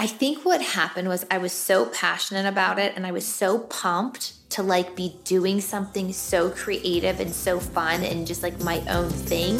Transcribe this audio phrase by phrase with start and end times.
[0.00, 3.58] I think what happened was I was so passionate about it and I was so
[3.58, 8.78] pumped to like be doing something so creative and so fun and just like my
[8.88, 9.58] own thing.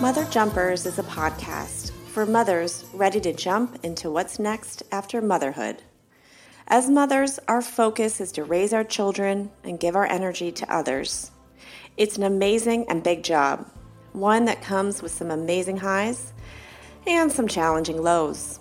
[0.00, 5.82] Mother Jumpers is a podcast for mothers ready to jump into what's next after motherhood.
[6.68, 11.30] As mothers, our focus is to raise our children and give our energy to others.
[11.96, 13.68] It's an amazing and big job,
[14.12, 16.32] one that comes with some amazing highs
[17.06, 18.60] and some challenging lows.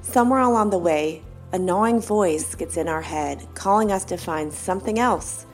[0.00, 4.52] Somewhere along the way, a gnawing voice gets in our head, calling us to find
[4.52, 5.44] something else,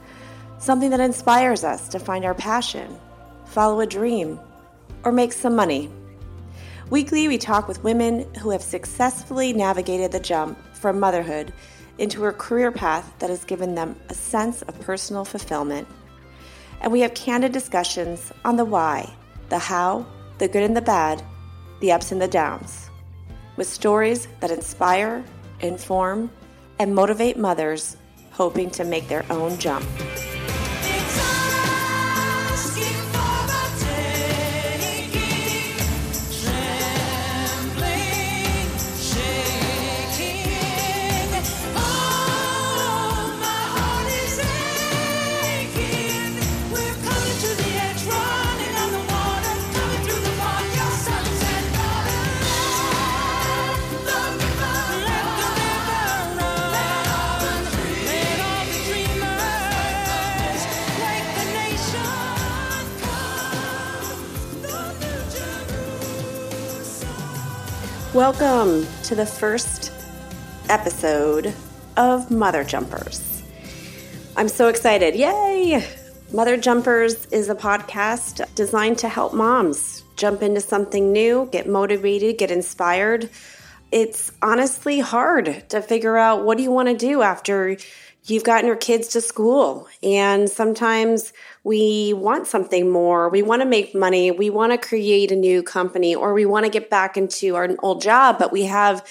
[0.57, 2.97] something that inspires us to find our passion,
[3.45, 4.39] follow a dream,
[5.03, 5.89] or make some money.
[6.89, 11.53] Weekly, we talk with women who have successfully navigated the jump from motherhood
[11.99, 15.87] into a career path that has given them a sense of personal fulfillment.
[16.81, 19.13] And we have candid discussions on the why,
[19.49, 20.05] the how,
[20.37, 21.21] the good and the bad,
[21.81, 22.89] the ups and the downs,
[23.57, 25.23] with stories that inspire,
[25.59, 26.31] inform,
[26.79, 27.97] and motivate mothers
[28.31, 29.85] hoping to make their own jump.
[68.19, 69.93] Welcome to the first
[70.67, 71.53] episode
[71.95, 73.41] of Mother Jumpers.
[74.35, 75.15] I'm so excited.
[75.15, 75.87] Yay!
[76.33, 82.37] Mother Jumpers is a podcast designed to help moms jump into something new, get motivated,
[82.37, 83.29] get inspired.
[83.89, 87.77] It's honestly hard to figure out what do you want to do after
[88.25, 89.87] you've gotten your kids to school.
[90.03, 91.31] And sometimes
[91.69, 93.29] we want something more.
[93.29, 94.31] We want to make money.
[94.31, 97.69] We want to create a new company or we want to get back into our
[97.83, 99.05] old job, but we have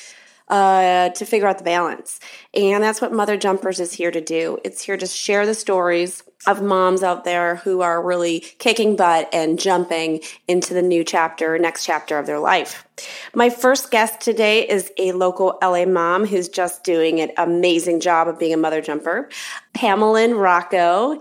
[0.49, 2.19] uh, to figure out the balance.
[2.55, 4.59] And that's what Mother Jumpers is here to do.
[4.65, 9.29] It's here to share the stories of moms out there who are really kicking butt
[9.33, 12.85] and jumping into the new chapter, next chapter of their life.
[13.37, 18.27] My first guest today is a local LA mom who's just doing an amazing job
[18.27, 19.29] of being a mother jumper.
[19.75, 21.21] Pamela Rocco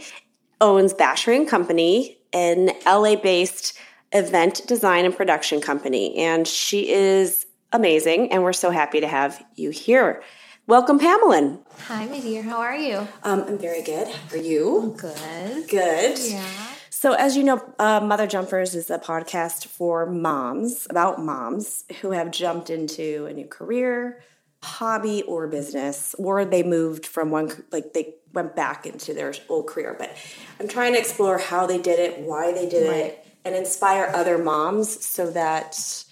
[0.61, 3.77] owns Bashery and Company, an LA based
[4.11, 6.15] event design and production company.
[6.17, 8.31] And she is amazing.
[8.31, 10.23] And we're so happy to have you here.
[10.65, 11.59] Welcome, Pamela.
[11.87, 12.43] Hi, my dear.
[12.43, 13.07] How are you?
[13.23, 14.07] Um, I'm very good.
[14.07, 14.95] How are you?
[14.97, 15.69] Good.
[15.69, 16.19] Good.
[16.19, 16.67] Yeah.
[16.89, 22.11] So, as you know, uh, Mother Jumpers is a podcast for moms, about moms who
[22.11, 24.19] have jumped into a new career,
[24.67, 29.67] hobby, or business, or they moved from one, like they went back into their old
[29.67, 29.95] career.
[29.97, 30.15] But
[30.59, 32.97] I'm trying to explore how they did it, why they did right.
[33.05, 36.03] it, and inspire other moms so that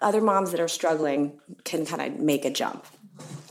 [0.00, 2.84] other moms that are struggling can kind of make a jump.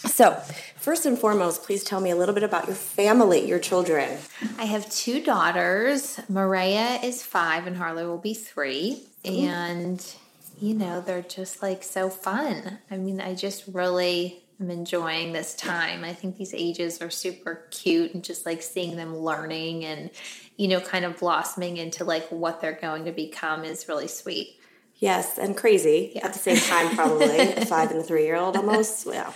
[0.05, 0.31] So,
[0.77, 4.17] first and foremost, please tell me a little bit about your family, your children.
[4.57, 6.19] I have two daughters.
[6.29, 9.47] Maria is five, and Harlow will be 3 mm-hmm.
[9.47, 10.15] And,
[10.59, 12.79] you know, they're just like so fun.
[12.89, 16.03] I mean, I just really am enjoying this time.
[16.03, 20.09] I think these ages are super cute and just like seeing them learning and,
[20.57, 24.59] you know, kind of blossoming into like what they're going to become is really sweet.
[24.97, 26.25] Yes, and crazy yeah.
[26.25, 29.05] at the same time, probably a five and a three year old almost.
[29.05, 29.31] Yeah,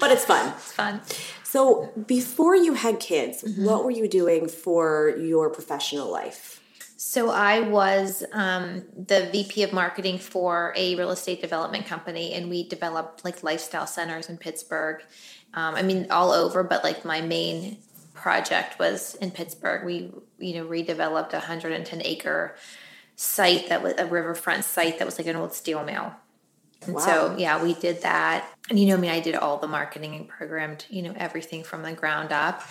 [0.00, 0.54] but it's fun.
[0.56, 1.02] It's fun.
[1.42, 3.66] So, before you had kids, mm-hmm.
[3.66, 6.61] what were you doing for your professional life?
[7.12, 12.48] So, I was um, the VP of marketing for a real estate development company, and
[12.48, 15.02] we developed like lifestyle centers in Pittsburgh.
[15.52, 17.76] Um, I mean, all over, but like my main
[18.14, 19.84] project was in Pittsburgh.
[19.84, 22.56] We, you know, redeveloped a 110 acre
[23.14, 26.14] site that was a riverfront site that was like an old steel mill.
[26.86, 27.00] And wow.
[27.02, 28.50] so, yeah, we did that.
[28.70, 31.62] And, you know, I mean, I did all the marketing and programmed, you know, everything
[31.62, 32.62] from the ground up.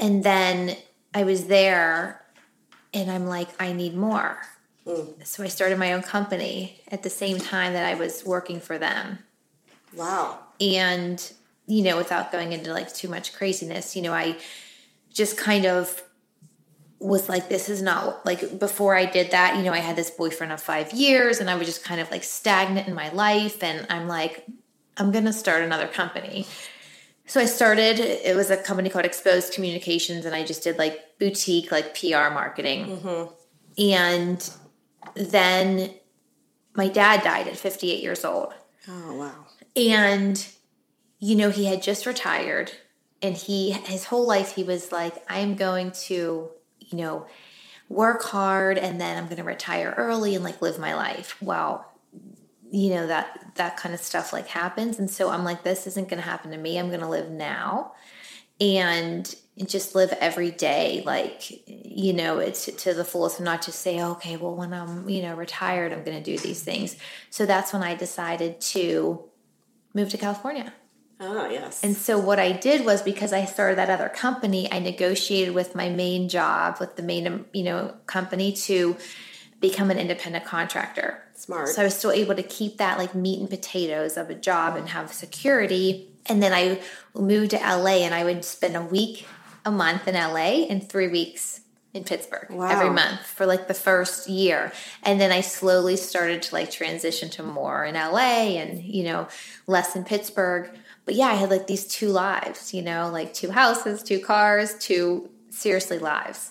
[0.00, 0.76] And then
[1.14, 2.23] I was there
[2.94, 4.38] and I'm like, I need more.
[4.86, 5.26] Mm.
[5.26, 8.78] So I started my own company at the same time that I was working for
[8.78, 9.18] them.
[9.94, 10.38] Wow.
[10.60, 11.32] And,
[11.66, 14.36] you know, without going into like too much craziness, you know, I
[15.12, 16.02] just kind of
[17.00, 20.10] was like this is not like before I did that, you know, I had this
[20.10, 23.62] boyfriend of 5 years and I was just kind of like stagnant in my life
[23.62, 24.46] and I'm like
[24.96, 26.46] I'm going to start another company.
[27.26, 31.18] So I started, it was a company called Exposed Communications, and I just did like
[31.18, 32.98] boutique, like PR marketing.
[32.98, 33.32] Mm-hmm.
[33.78, 34.50] And
[35.14, 35.94] then
[36.74, 38.52] my dad died at 58 years old.
[38.88, 39.46] Oh, wow.
[39.74, 40.46] And,
[41.18, 42.72] you know, he had just retired,
[43.22, 46.50] and he, his whole life, he was like, I'm going to,
[46.80, 47.26] you know,
[47.88, 51.40] work hard and then I'm going to retire early and like live my life.
[51.40, 51.90] Well,
[52.74, 54.98] you know that that kind of stuff like happens.
[54.98, 56.78] And so i'm like this isn't going to happen to me.
[56.78, 57.94] I'm going to live now.
[58.60, 59.32] And
[59.66, 64.02] just live every day like you know it's to the fullest and not just say
[64.02, 66.96] okay well when i'm you know retired i'm going to do these things.
[67.30, 69.24] So that's when i decided to
[69.94, 70.72] move to california.
[71.20, 71.84] Oh, yes.
[71.84, 75.76] and so what I did was because I started that other company, I negotiated with
[75.76, 78.96] my main job, with the main you know company to
[79.68, 81.22] become an independent contractor.
[81.34, 81.68] Smart.
[81.68, 84.76] So I was still able to keep that like meat and potatoes of a job
[84.76, 86.08] and have security.
[86.26, 86.80] And then I
[87.18, 89.26] moved to LA and I would spend a week
[89.64, 91.60] a month in LA and three weeks
[91.94, 92.68] in Pittsburgh Wow.
[92.68, 94.72] every month for like the first year.
[95.02, 99.28] And then I slowly started to like transition to more in LA and, you know,
[99.66, 100.70] less in Pittsburgh.
[101.06, 104.74] But yeah, I had like these two lives, you know, like two houses, two cars,
[104.78, 106.50] two seriously lives.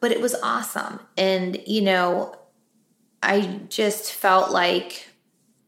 [0.00, 1.00] But it was awesome.
[1.16, 2.34] And, you know,
[3.22, 5.08] I just felt like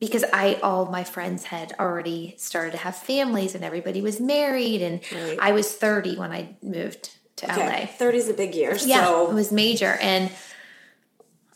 [0.01, 4.81] because I all my friends had already started to have families and everybody was married
[4.83, 5.39] and Right.
[5.41, 7.81] I was 30 when I moved to okay.
[7.83, 7.87] LA.
[7.87, 8.77] 30 is a big year.
[8.85, 9.97] Yeah, it was major.
[10.01, 10.31] And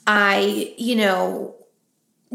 [0.06, 1.54] I, you know,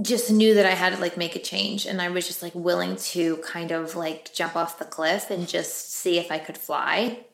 [0.01, 1.85] just knew that I had to like make a change.
[1.85, 5.47] And I was just like willing to kind of like jump off the cliff and
[5.47, 7.25] just see if I could fly.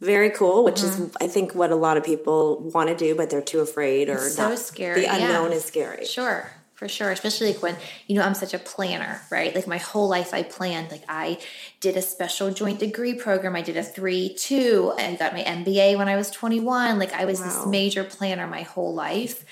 [0.00, 1.02] Very cool, which Mm-hmm.
[1.04, 4.08] is, I think, what a lot of people want to do, but they're too afraid
[4.08, 4.58] or so not.
[4.58, 5.16] scary, The yeah.
[5.16, 6.06] unknown is scary.
[6.06, 7.10] Sure, for sure.
[7.10, 7.76] Especially like when,
[8.06, 9.54] you know, I'm such a planner, right?
[9.54, 10.90] Like my whole life I planned.
[10.90, 11.38] Like I
[11.80, 13.54] did a special joint degree program.
[13.54, 14.92] I did a 3 2.
[14.96, 16.98] I got my MBA when I was 21.
[16.98, 19.44] Like I was this major planner my whole life.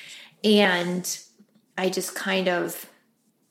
[0.45, 1.05] And
[1.77, 2.89] I just kind of,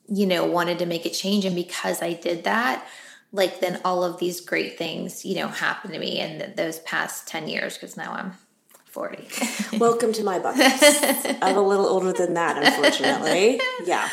[0.10, 1.46] you know, wanted to make a change.
[1.46, 2.88] And because I did that,
[3.32, 6.80] like then all of these great things, you know, happened to me in th- those
[6.80, 8.34] past 10 years because now I'm
[8.86, 9.28] 40.
[9.78, 11.38] Welcome to my bucket.
[11.42, 13.60] I'm a little older than that, unfortunately.
[13.86, 14.10] Yeah.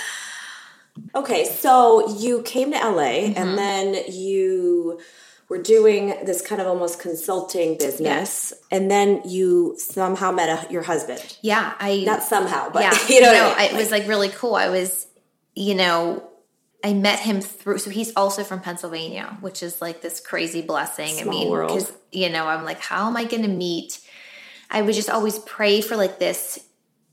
[1.15, 3.39] Okay, so you came to LA Mm-hmm.
[3.39, 5.01] and then you
[5.49, 10.83] were doing this kind of almost consulting business, and then you somehow met a, your
[10.83, 11.37] husband.
[11.43, 11.75] yeah.
[11.79, 13.77] I, Not somehow, but yeah, you know, no, I it mean?
[13.81, 14.55] was like really cool.
[14.55, 15.07] I was,
[15.55, 16.23] you know,
[16.85, 17.79] I met him through.
[17.79, 21.19] So he's also from Pennsylvania, which is like this crazy blessing.
[21.19, 24.01] I mean, because you know, I'm like, how am I going to meet?
[24.71, 26.59] I would just always pray for like this,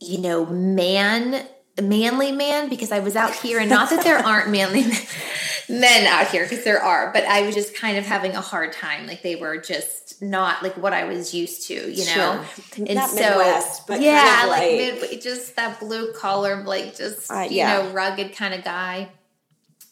[0.01, 1.47] you know, man,
[1.81, 4.83] manly man, because I was out here, and not that there aren't manly
[5.69, 8.73] men, out here, because there are, but I was just kind of having a hard
[8.73, 9.07] time.
[9.07, 12.45] Like they were just not like what I was used to, you know.
[12.75, 12.85] Sure.
[12.89, 17.31] Not Midwest, but kind yeah, of like like- mid, just that blue collar, like just
[17.31, 19.09] Uh, you know, rugged kind of guy.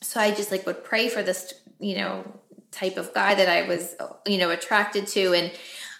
[0.01, 2.23] So I just like would pray for this, you know,
[2.71, 5.51] type of guy that I was, you know, attracted to, and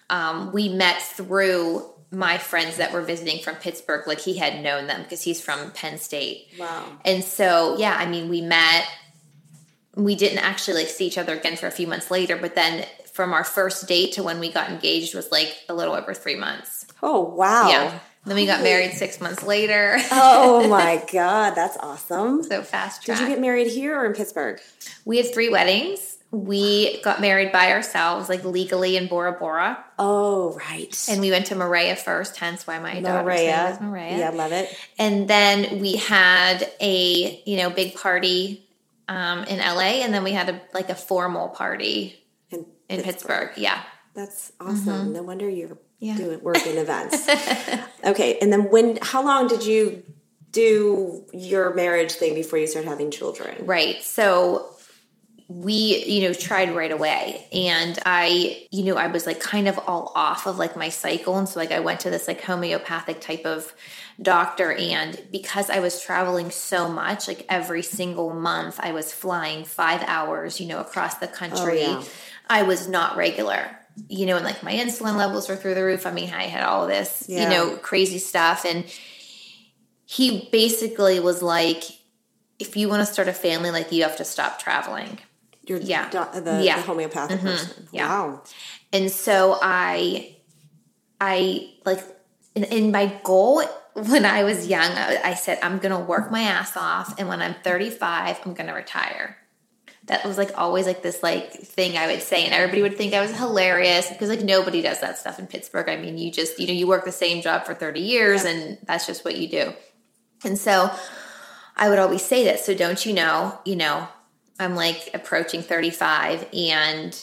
[0.09, 4.07] um, we met through my friends that were visiting from Pittsburgh.
[4.07, 6.85] Like he had known them because he's from Penn State, Wow.
[7.05, 8.85] and so yeah, I mean, we met.
[9.95, 12.85] We didn't actually like see each other again for a few months later, but then
[13.11, 16.35] from our first date to when we got engaged was like a little over three
[16.35, 16.85] months.
[17.03, 17.67] Oh wow.
[17.69, 17.99] Yeah.
[18.25, 19.97] Then we got married six months later.
[20.11, 22.43] Oh my god, that's awesome.
[22.43, 24.59] so fast Did you get married here or in Pittsburgh?
[25.05, 26.17] we had three weddings.
[26.31, 29.83] We got married by ourselves, like legally in Bora Bora.
[29.97, 30.95] Oh right.
[31.09, 34.17] And we went to Maria first, hence why my daughter's name is Maria.
[34.19, 34.77] Yeah, I love it.
[34.99, 38.67] And then we had a, you know, big party
[39.07, 43.49] um, in LA, and then we had a like a formal party In, in Pittsburgh.
[43.57, 43.81] Yeah.
[44.13, 45.13] That's awesome.
[45.13, 45.88] No wonder you're Mm-hmm.
[45.99, 46.15] Yeah.
[46.15, 47.27] doing working events.
[48.05, 48.99] okay, and then when?
[49.01, 50.03] How long did you
[50.51, 53.65] do your marriage thing before you started having children?
[53.65, 54.01] Right.
[54.01, 54.75] So
[55.49, 57.47] we, you know, tried right away.
[57.51, 61.37] And I, you know, I was like kind of all off of like my cycle.
[61.37, 63.73] And so like I went to this like homeopathic type of
[64.21, 64.71] doctor.
[64.71, 70.03] And because I was traveling so much, like every single month I was flying five
[70.05, 72.03] hours, you know, across the country, oh, yeah.
[72.47, 73.78] I was not regular.
[74.07, 76.05] You know, and like my insulin levels were through the roof.
[76.05, 77.43] I mean, I had all this, Yeah.
[77.43, 78.65] you know, crazy stuff.
[78.65, 78.85] And
[80.05, 81.83] he basically was like,
[82.59, 85.19] if you want to start a family, like you have to stop traveling.
[85.67, 86.09] Your Yeah.
[86.09, 86.77] do- uh, the, Yeah.
[86.77, 87.47] the homeopathic mm-hmm.
[87.47, 87.87] person.
[87.91, 88.07] Yeah.
[88.07, 88.43] Wow.
[88.91, 90.35] And so I,
[91.19, 91.99] I like,
[92.55, 93.63] in, in my goal
[93.93, 97.19] when I was young, I, I said, I'm going to work my ass off.
[97.19, 99.37] And when I'm 35, I'm going to retire.
[100.09, 103.13] That was like always like this like thing I would say, and everybody would think
[103.13, 105.87] I was hilarious because like nobody does that stuff in Pittsburgh.
[105.87, 108.51] I mean, you just you know you work the same job for thirty years, yeah.
[108.51, 109.73] and that's just what you do.
[110.43, 110.91] And so
[111.77, 112.59] I would always say that.
[112.59, 113.57] So don't you know?
[113.65, 114.07] You know,
[114.59, 117.15] I'm like approaching thirty five, and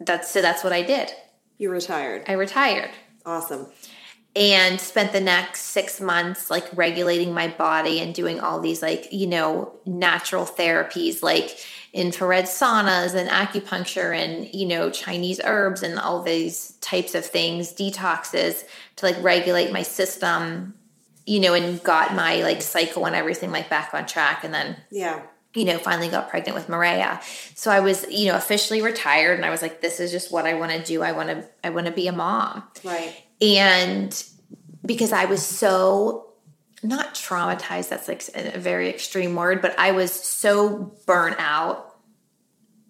[0.00, 1.10] that's so that's what I did.
[1.58, 2.24] You retired.
[2.28, 2.90] I retired.
[3.24, 3.66] Awesome
[4.36, 9.08] and spent the next six months like regulating my body and doing all these like
[9.10, 11.58] you know natural therapies like
[11.94, 17.72] infrared saunas and acupuncture and you know chinese herbs and all these types of things
[17.72, 18.64] detoxes
[18.96, 20.74] to like regulate my system
[21.24, 24.76] you know and got my like cycle and everything like back on track and then
[24.90, 25.22] yeah
[25.56, 27.20] you know, finally got pregnant with Maria.
[27.54, 30.46] So I was, you know, officially retired and I was like, this is just what
[30.46, 31.02] I want to do.
[31.02, 32.62] I want to, I want to be a mom.
[32.84, 33.14] Right.
[33.40, 34.24] And
[34.84, 36.26] because I was so
[36.82, 41.86] not traumatized, that's like a very extreme word, but I was so burnt out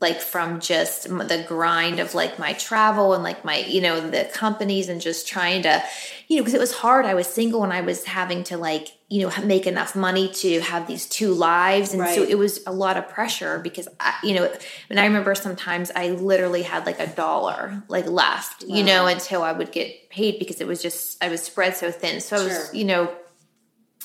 [0.01, 4.29] like from just the grind of like my travel and like my you know the
[4.35, 5.83] companies and just trying to
[6.29, 8.89] you know because it was hard i was single and i was having to like
[9.09, 12.15] you know make enough money to have these two lives and right.
[12.15, 14.53] so it was a lot of pressure because I, you know
[14.91, 18.77] and i remember sometimes i literally had like a dollar like left wow.
[18.77, 21.91] you know until i would get paid because it was just i was spread so
[21.93, 22.45] thin so sure.
[22.45, 23.15] i was you know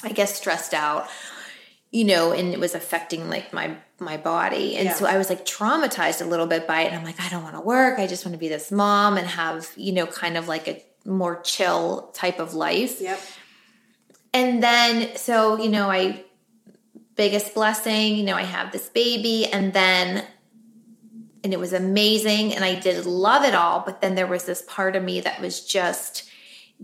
[0.03, 1.07] i guess stressed out
[1.89, 4.75] you know and it was affecting like my my body.
[4.75, 4.93] And yeah.
[4.93, 6.87] so I was like traumatized a little bit by it.
[6.87, 7.99] And I'm like, I don't want to work.
[7.99, 10.83] I just want to be this mom and have, you know, kind of like a
[11.05, 12.99] more chill type of life.
[12.99, 13.19] Yep.
[14.33, 16.23] And then, so, you know, I,
[17.15, 19.45] biggest blessing, you know, I have this baby.
[19.45, 20.25] And then,
[21.43, 22.53] and it was amazing.
[22.53, 23.83] And I did love it all.
[23.85, 26.29] But then there was this part of me that was just,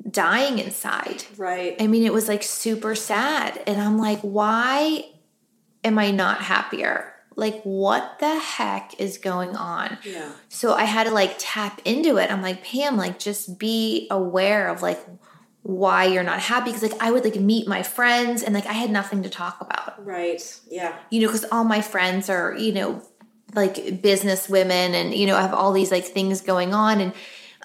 [0.10, 1.24] dying inside.
[1.38, 1.75] Right.
[1.80, 3.62] I mean, it was like super sad.
[3.66, 5.10] And I'm like, why
[5.84, 7.13] am I not happier?
[7.36, 9.98] Like, what the heck is going on?
[10.04, 10.32] Yeah.
[10.50, 12.32] So I had to like tap into it.
[12.32, 15.00] I'm like, Pam, like, just be aware of like
[15.68, 16.72] why you're not happy.
[16.72, 19.60] Cause like I would like meet my friends and like I had nothing to talk
[19.60, 20.04] about.
[20.06, 20.42] Right.
[20.72, 20.96] Yeah.
[21.10, 23.04] You know, cause all my friends are, you know,
[23.54, 27.02] like business women and, you know, have all these like things going on.
[27.02, 27.12] And,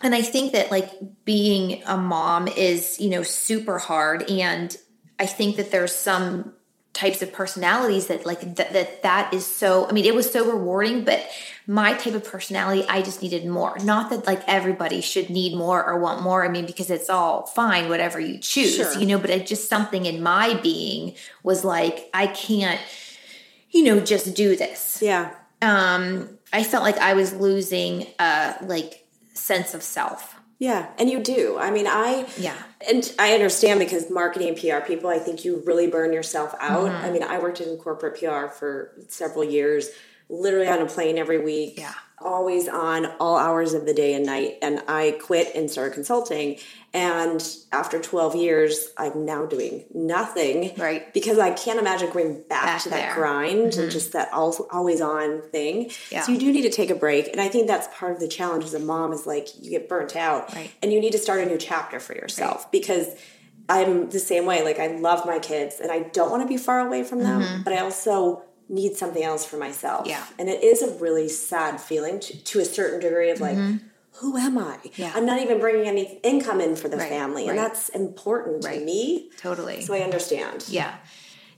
[0.02, 0.90] and I think that like
[1.24, 4.28] being a mom is, you know, super hard.
[4.28, 4.76] And
[5.20, 6.54] I think that there's some
[6.92, 10.44] types of personalities that like that, that that is so i mean it was so
[10.44, 11.26] rewarding but
[11.66, 13.78] my type of personality i just needed more.
[13.78, 16.44] Not that like everybody should need more or want more.
[16.44, 18.98] I mean because it's all fine whatever you choose sure.
[18.98, 22.80] you know but it just something in my being was like i can't
[23.70, 24.98] you know just do this.
[25.00, 25.34] Yeah.
[25.60, 30.31] Um i felt like i was losing uh like sense of self
[30.62, 31.58] yeah, and you do.
[31.58, 32.56] I mean, I yeah,
[32.88, 36.88] and I understand because marketing and PR people, I think you really burn yourself out.
[36.88, 37.04] Mm-hmm.
[37.04, 39.90] I mean, I worked in corporate PR for several years,
[40.32, 41.74] literally on a plane every week.
[41.76, 44.58] Yeah, always on all hours of the day and night.
[44.62, 46.58] And I quit and started consulting.
[46.94, 50.72] And after 12 years, I'm now doing nothing.
[50.76, 51.12] Right.
[51.14, 53.14] Because I can't imagine going back, back to that there.
[53.14, 53.80] grind mm-hmm.
[53.82, 55.90] and just that always on thing.
[56.10, 56.22] Yeah.
[56.22, 57.28] So you do need to take a break.
[57.28, 59.88] And I think that's part of the challenge as a mom is like you get
[59.88, 60.54] burnt out.
[60.54, 60.70] Right.
[60.82, 62.72] And you need to start a new chapter for yourself right.
[62.72, 63.08] because
[63.68, 64.62] I'm the same way.
[64.62, 67.40] Like I love my kids and I don't want to be far away from them,
[67.40, 67.62] mm-hmm.
[67.62, 70.06] but I also need something else for myself.
[70.06, 70.24] Yeah.
[70.38, 73.86] And it is a really sad feeling to, to a certain degree of like, mm-hmm.
[74.14, 74.78] who am I?
[74.94, 75.12] Yeah.
[75.14, 77.08] I'm not even bringing any income in for the right.
[77.08, 77.48] family.
[77.48, 77.68] And right.
[77.68, 78.78] that's important right.
[78.78, 79.30] to me.
[79.38, 79.82] Totally.
[79.82, 80.64] So I understand.
[80.68, 80.94] Yeah.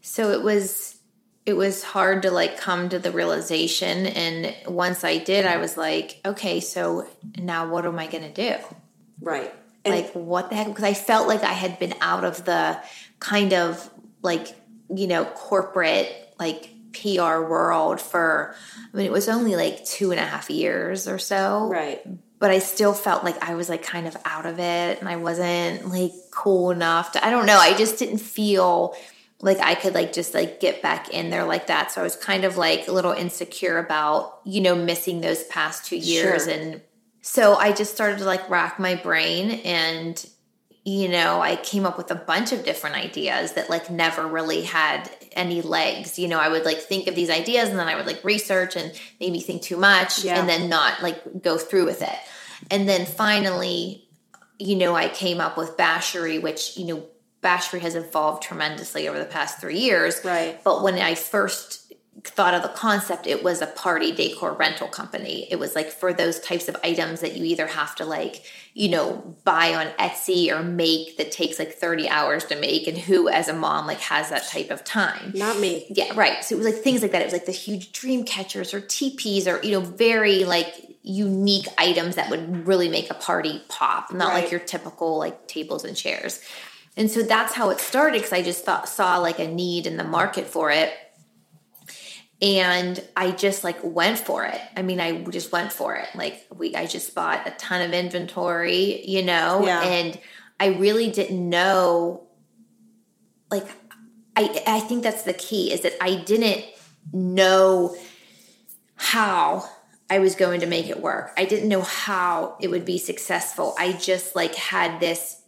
[0.02, 0.98] So it was
[1.46, 5.76] it was hard to like come to the realization and once I did I was
[5.76, 7.06] like, okay, so
[7.36, 8.56] now what am I going to do?
[9.20, 9.52] Right.
[9.84, 12.80] And like what the heck because I felt like I had been out of the
[13.20, 13.90] kind of
[14.22, 14.48] like,
[14.94, 18.54] you know, corporate like PR world for,
[18.92, 21.68] I mean, it was only like two and a half years or so.
[21.68, 22.00] Right.
[22.38, 25.16] But I still felt like I was like kind of out of it and I
[25.16, 28.94] wasn't like cool enough to, I don't know, I just didn't feel
[29.40, 31.92] like I could like just like get back in there like that.
[31.92, 35.86] So I was kind of like a little insecure about, you know, missing those past
[35.86, 36.44] two years.
[36.44, 36.52] Sure.
[36.52, 36.80] And
[37.20, 40.24] so I just started to like rack my brain and
[40.84, 44.62] you know, I came up with a bunch of different ideas that like never really
[44.62, 46.18] had any legs.
[46.18, 48.76] You know, I would like think of these ideas and then I would like research
[48.76, 50.38] and maybe think too much yeah.
[50.38, 52.18] and then not like go through with it.
[52.70, 54.06] And then finally,
[54.58, 57.06] you know, I came up with Bashery, which, you know,
[57.42, 60.20] Bashery has evolved tremendously over the past three years.
[60.22, 60.62] Right.
[60.64, 61.83] But when I first
[62.22, 65.46] thought of the concept, it was a party decor rental company.
[65.50, 68.88] It was like for those types of items that you either have to like, you
[68.88, 72.86] know, buy on Etsy or make that takes like 30 hours to make.
[72.86, 75.32] And who, as a mom, like has that type of time?
[75.34, 75.86] Not me.
[75.90, 76.42] Yeah, right.
[76.44, 77.20] So it was like things like that.
[77.20, 81.66] It was like the huge dream catchers or teepees or, you know, very like unique
[81.76, 84.42] items that would really make a party pop, not Right.
[84.44, 86.40] like your typical like tables and chairs.
[86.96, 89.96] And so that's how it started because I just thought saw like a need in
[89.96, 90.92] the market for it.
[92.44, 94.60] And I just like went for it.
[94.76, 96.06] I mean, I just went for it.
[96.14, 99.82] Like we I just bought a ton of inventory, you know, Yeah.
[99.82, 100.20] and
[100.60, 102.26] I really didn't know
[103.50, 103.66] like
[104.36, 106.64] I I think that's the key is that I didn't
[107.14, 107.96] know
[108.96, 109.64] how
[110.10, 111.32] I was going to make it work.
[111.38, 113.74] I didn't know how it would be successful.
[113.78, 115.40] I just like had this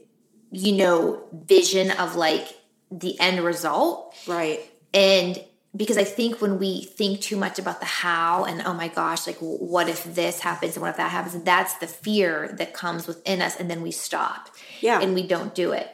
[0.51, 2.49] you know vision of like
[2.91, 4.61] the end result Right.
[4.95, 5.39] and
[5.77, 9.27] because I think when we think too much about the how and oh my gosh,
[9.27, 13.07] like what if this happens and what if that happens, that's the fear that comes
[13.07, 14.49] within us, and then we stop,
[14.81, 15.01] Yeah.
[15.01, 15.91] and we don't do it.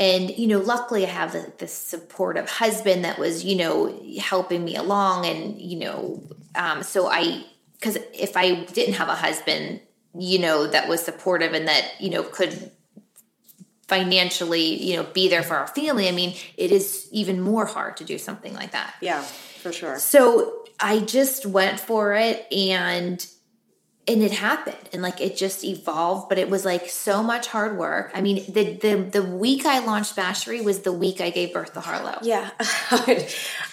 [0.00, 4.64] And you know, luckily, I have the, this supportive husband that was you know helping
[4.64, 6.22] me along, and you know,
[6.54, 7.44] um, so I
[7.74, 9.80] because if I didn't have a husband,
[10.16, 12.70] you know, that was supportive and that you know could
[13.88, 17.96] financially, you know, be there for our family, I mean, it is even more hard
[17.96, 18.94] to do something like that.
[19.00, 19.98] Yeah, for sure.
[19.98, 23.26] So I just went for it and
[24.08, 27.76] and it happened and like it just evolved but it was like so much hard
[27.76, 31.52] work i mean the the, the week i launched bashery was the week i gave
[31.52, 32.50] birth to harlow Yeah.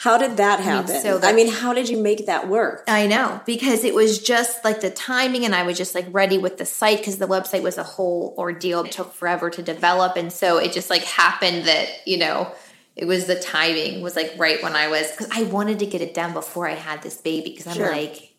[0.06, 1.02] How did that happen?
[1.02, 2.84] so I mean, how did you make that work?
[2.88, 6.38] I know because it was just like the timing, and I was just like ready
[6.38, 8.84] with the site because the website was a whole ordeal.
[8.84, 12.52] It took forever to develop, and so it just like happened that you know
[12.96, 16.02] it was the timing was like right when I was because I wanted to get
[16.02, 17.92] it done before I had this baby because I'm Sure.
[17.92, 18.35] like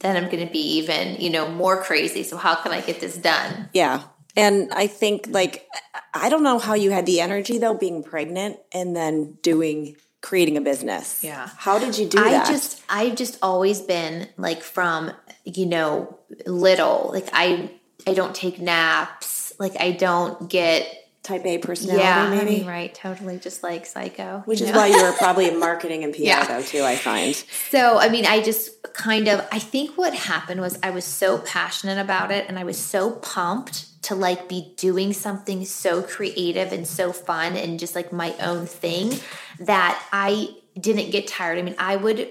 [0.00, 2.22] then I'm going to be even you know more crazy.
[2.22, 3.68] So how can I get this done?
[3.72, 4.02] Yeah.
[4.36, 5.66] And I think like
[6.12, 10.56] I don't know how you had the energy though being pregnant and then doing creating
[10.56, 11.22] a business.
[11.24, 11.48] Yeah.
[11.56, 12.46] How did you do I that?
[12.48, 15.12] I just I've just always been like from
[15.44, 17.70] you know little like I
[18.06, 20.86] I don't take naps like I don't get
[21.22, 22.58] type A personality yeah I maybe.
[22.58, 24.76] mean, right totally just like psycho Which is know?
[24.78, 26.44] why you were probably in marketing and PR Yeah.
[26.46, 27.34] though too, I find.
[27.70, 31.38] so I mean I just kind of I think what happened was I was so
[31.38, 36.72] passionate about it and I was so pumped to like be doing something so creative
[36.72, 39.12] and so fun and just like my own thing
[39.60, 40.48] that I
[40.80, 42.30] didn't get tired I mean I would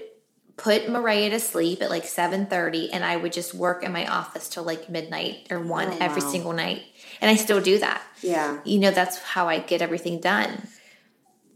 [0.56, 4.48] put Mariah to sleep at like 7:30 and I would just work in my office
[4.48, 6.28] till like midnight or 1 Oh, every wow.
[6.30, 6.82] single night
[7.20, 8.58] and I still do that Yeah.
[8.64, 10.66] you know that's how I get everything done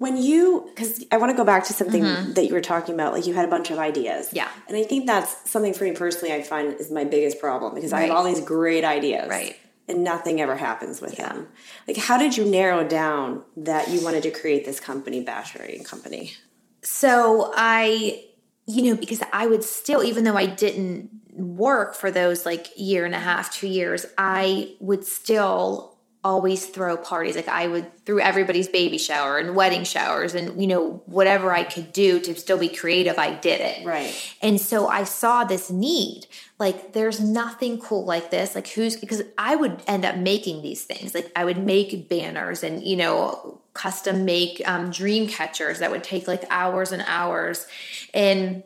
[0.01, 3.13] When you, because I want to go back to something that you were talking about,
[3.13, 4.29] like you had a bunch of ideas.
[4.29, 4.37] Mm-hmm.
[4.37, 4.49] Yeah.
[4.67, 7.93] And I think that's something for me personally, I find is my biggest problem because
[7.93, 9.29] I have all these great ideas.
[9.29, 9.57] Right.
[9.89, 11.29] And nothing ever happens with Yeah.
[11.29, 11.49] them.
[11.87, 15.85] Like, how did you narrow down that you wanted to create this company, Bashery and
[15.85, 16.33] Company?
[16.81, 18.25] So I,
[18.67, 23.05] you know, because I would still, even though I didn't work for those like year
[23.05, 27.35] and a half, two years, I would still always throw parties.
[27.35, 31.65] Like I would through everybody's baby shower and wedding showers and, you know, whatever I
[31.65, 33.87] could do to still be creative, I did it.
[33.87, 34.15] Right.
[34.43, 36.27] And so I saw this need.
[36.59, 38.55] Like, there's nothing cool like this.
[38.55, 41.15] Like, who's because I would end up making these things.
[41.15, 46.05] Like, I would make banners and, you know, custom make um, dream catchers that would
[46.05, 47.67] take like hours and hours.
[48.13, 48.63] And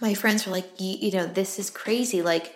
[0.00, 2.22] my friends were like, you, you know, this is crazy.
[2.22, 2.54] Like,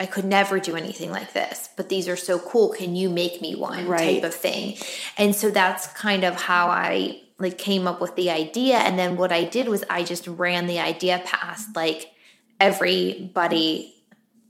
[0.00, 2.70] I could never do anything like this, but these are so cool.
[2.72, 4.14] Can you make me one Right.
[4.20, 4.76] type of thing?
[5.16, 8.76] And so that's kind of how I like came up with the idea.
[8.76, 12.10] And then what I did was I just ran the idea past like
[12.60, 13.94] everybody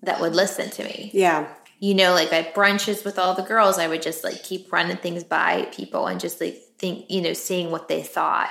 [0.02, 1.10] that would listen to me.
[1.14, 1.48] Yeah.
[1.80, 4.96] You know, like at brunches with all the girls, I would just like keep running
[4.96, 8.50] things by people and just like think, you know, seeing what they thought.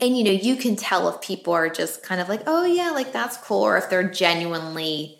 [0.00, 2.90] And you know, you can tell if people are just kind of like, oh yeah,
[2.90, 5.19] like that's cool, or if they're genuinely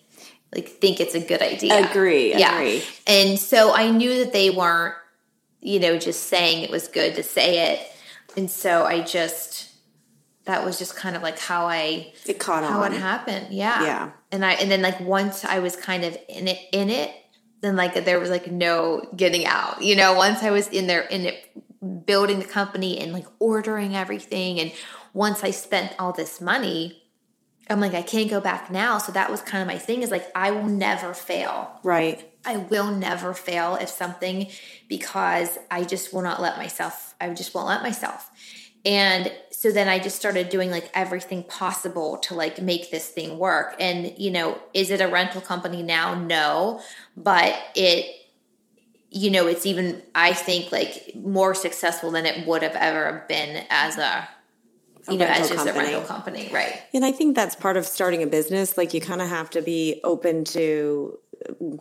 [0.54, 1.88] like think it's a good idea.
[1.88, 2.82] Agree, agree.
[3.06, 4.94] And so I knew that they weren't,
[5.60, 7.80] you know, just saying it was good to say it.
[8.36, 9.68] And so I just
[10.44, 12.92] that was just kind of like how I It caught how on.
[12.92, 13.48] it happened.
[13.50, 13.82] Yeah.
[13.84, 14.10] Yeah.
[14.32, 17.14] And I and then like once I was kind of in it in it,
[17.60, 19.82] then like there was like no getting out.
[19.82, 23.94] You know, once I was in there in it building the company and like ordering
[23.96, 24.72] everything and
[25.12, 26.99] once I spent all this money,
[27.70, 28.98] I'm like I can't go back now.
[28.98, 31.78] So that was kind of my thing is like I will never fail.
[31.82, 32.26] Right.
[32.44, 34.48] I will never fail if something
[34.88, 38.30] because I just will not let myself, I just won't let myself.
[38.84, 43.38] And so then I just started doing like everything possible to like make this thing
[43.38, 43.76] work.
[43.78, 46.14] And, you know, is it a rental company now?
[46.14, 46.80] No.
[47.14, 48.06] But it,
[49.10, 53.66] you know, it's even, I think, like more successful than it would have ever been
[53.68, 54.26] as a,
[55.08, 55.78] you know, as just company.
[55.78, 56.80] a rental company, right?
[56.92, 58.76] And I think that's part of starting a business.
[58.76, 61.18] Like you kind of have to be open to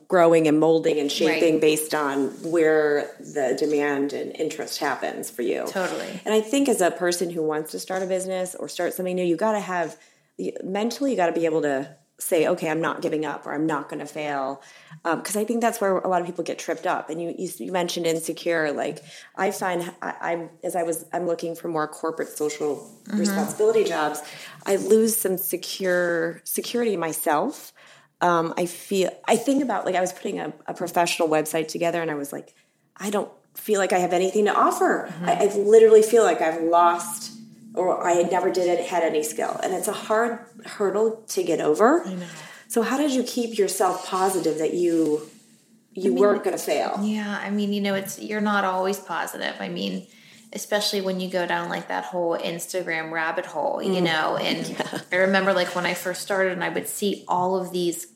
[0.07, 1.61] growing and molding and shaping right.
[1.61, 5.65] based on where the demand and interest happens for you.
[5.67, 6.07] Totally.
[6.25, 9.15] And I think as a person who wants to start a business or start something
[9.15, 9.97] new, you got to have
[10.63, 13.65] mentally, you got to be able to say, okay, I'm not giving up or I'm
[13.65, 14.61] not going to fail.
[15.03, 17.09] Because um, I think that's where a lot of people get tripped up.
[17.09, 18.71] And you, you, you mentioned insecure.
[18.71, 19.03] Like
[19.35, 23.19] I find I, am as I was, I'm looking for more corporate social mm-hmm.
[23.19, 24.21] responsibility jobs.
[24.65, 27.73] I lose some secure security myself
[28.21, 32.01] um, I feel I think about like I was putting a, a, professional website together
[32.01, 32.53] and I was like,
[32.97, 35.09] I don't feel like I have anything to offer.
[35.09, 35.25] Mm-hmm.
[35.25, 37.38] I, I, literally feel like I've lost
[37.79, 41.43] or I had never did it had any skill, and it's a hard hurdle to
[41.43, 42.05] get over.
[42.67, 45.27] So how did you keep yourself positive that you
[45.93, 46.99] you I mean, weren't going to fail?
[47.01, 49.55] Yeah, I mean, you know, it's you're not always positive.
[49.59, 50.07] I mean
[50.51, 54.03] especially when you go down like that whole Instagram rabbit hole, you mm.
[54.03, 54.37] know.
[54.37, 55.01] And yeah.
[55.11, 58.07] I remember like when I first started and I would see all of these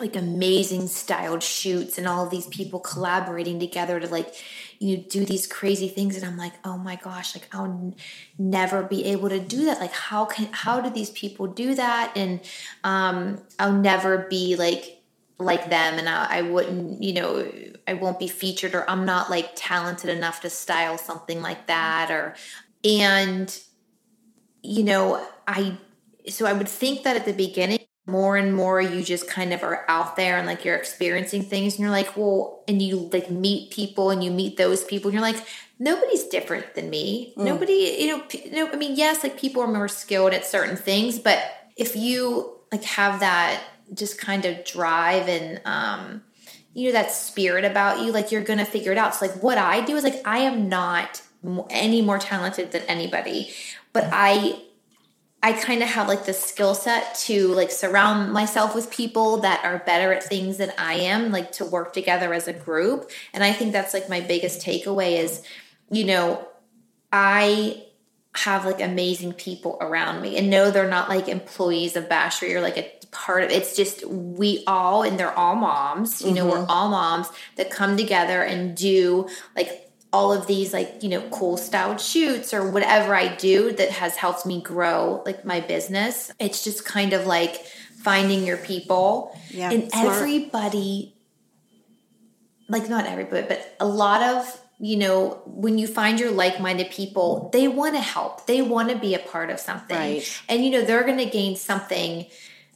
[0.00, 4.34] like amazing styled shoots and all of these people collaborating together to like
[4.78, 7.94] you do these crazy things and i'm like oh my gosh like i'll n-
[8.38, 9.80] never be able to do that.
[9.80, 12.12] Like how can how do these people do that?
[12.16, 12.40] And
[12.82, 15.02] um i'll never be like
[15.38, 17.50] like them and I, I wouldn't you know
[17.88, 22.08] i won't be featured or i'm not like talented enough to style something like that
[22.10, 22.36] or
[22.84, 23.58] and
[24.62, 25.76] you know i
[26.28, 27.83] so i would think that at the beginning
[28.14, 31.74] more and more you just kind of are out there and like you're experiencing things
[31.74, 35.14] and you're like well and you like meet people and you meet those people and
[35.14, 35.44] you're like
[35.80, 37.42] nobody's different than me mm.
[37.44, 38.22] nobody you know,
[38.52, 41.40] know i mean yes like people are more skilled at certain things but
[41.76, 43.60] if you like have that
[43.92, 46.22] just kind of drive and um
[46.72, 49.58] you know that spirit about you like you're gonna figure it out so like what
[49.58, 51.20] i do is like i am not
[51.68, 53.52] any more talented than anybody
[53.92, 54.62] but i
[55.44, 59.62] i kind of have like the skill set to like surround myself with people that
[59.64, 63.44] are better at things than i am like to work together as a group and
[63.44, 65.42] i think that's like my biggest takeaway is
[65.90, 66.48] you know
[67.12, 67.80] i
[68.36, 72.60] have like amazing people around me and no they're not like employees of Bashery or
[72.60, 76.36] like a part of it's just we all and they're all moms you mm-hmm.
[76.36, 76.70] know we're mm-hmm.
[76.70, 79.83] all moms that come together and do like
[80.14, 84.14] all of these like you know cool styled shoots or whatever i do that has
[84.14, 87.66] helped me grow like my business it's just kind of like
[88.02, 90.16] finding your people yeah, and smart.
[90.16, 91.16] everybody
[92.68, 96.90] like not everybody but a lot of you know, when you find your like minded
[96.90, 98.46] people, they want to help.
[98.46, 99.96] They want to be a part of something.
[99.96, 100.42] Right.
[100.48, 102.26] And, you know, they're going to gain something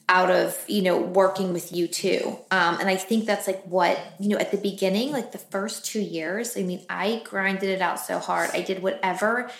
[0.08, 2.38] out of you know working with you too.
[2.50, 5.84] Um, and i think that's like what you know at the beginning like the first
[5.84, 8.50] two years i mean i grinded it out so hard.
[8.52, 9.50] I did whatever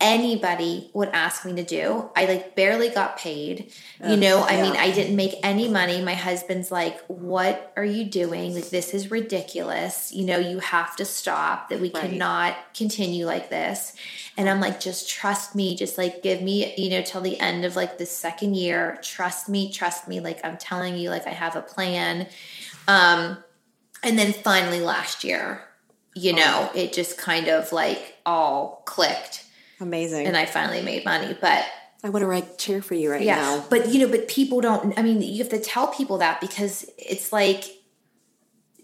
[0.00, 2.10] anybody would ask me to do.
[2.14, 3.72] I like barely got paid.
[4.06, 4.62] You know, I yeah.
[4.62, 6.02] mean, I didn't make any money.
[6.02, 8.54] My husband's like, "What are you doing?
[8.54, 10.12] Like this is ridiculous.
[10.12, 11.70] You know, you have to stop.
[11.70, 12.10] That we right.
[12.10, 13.94] cannot continue like this."
[14.36, 15.74] And I'm like, "Just trust me.
[15.74, 18.98] Just like give me, you know, till the end of like the second year.
[19.02, 20.20] Trust me, trust me.
[20.20, 22.26] Like I'm telling you like I have a plan."
[22.86, 23.38] Um
[24.02, 25.62] and then finally last year,
[26.14, 29.45] you know, it just kind of like all clicked
[29.80, 30.26] Amazing.
[30.26, 31.66] And I finally made money, but
[32.02, 33.64] I want to write cheer for you right yeah, now.
[33.68, 36.88] But you know, but people don't I mean, you have to tell people that because
[36.98, 37.64] it's like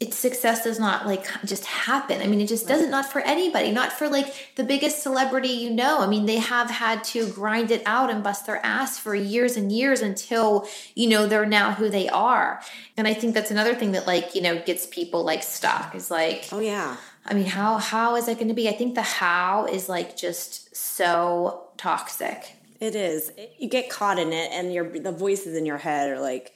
[0.01, 2.21] it's success does not like just happen.
[2.21, 5.71] I mean, it just doesn't not for anybody, not for like the biggest celebrity you
[5.71, 6.01] know.
[6.01, 9.57] I mean, they have had to grind it out and bust their ass for years
[9.57, 12.61] and years until, you know, they're now who they are.
[12.97, 16.11] And I think that's another thing that like, you know, gets people like stuck is
[16.11, 16.97] like, oh yeah.
[17.25, 18.69] I mean, how how is it going to be?
[18.69, 22.57] I think the how is like just so toxic.
[22.81, 23.31] It is.
[23.59, 26.53] You get caught in it, and your the voices in your head are like,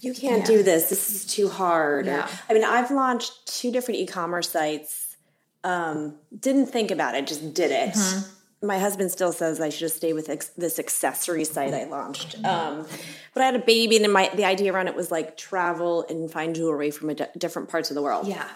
[0.00, 0.56] "You can't yeah.
[0.56, 0.88] do this.
[0.88, 2.24] This is too hard." Yeah.
[2.24, 5.16] Or, I mean, I've launched two different e-commerce sites.
[5.64, 7.92] Um, didn't think about it, just did it.
[7.92, 8.66] Mm-hmm.
[8.68, 12.36] My husband still says I should have stayed with ex- this accessory site I launched.
[12.44, 12.86] Um,
[13.34, 16.30] but I had a baby, and my the idea around it was like travel and
[16.30, 18.26] find jewelry from d- different parts of the world.
[18.28, 18.48] Yeah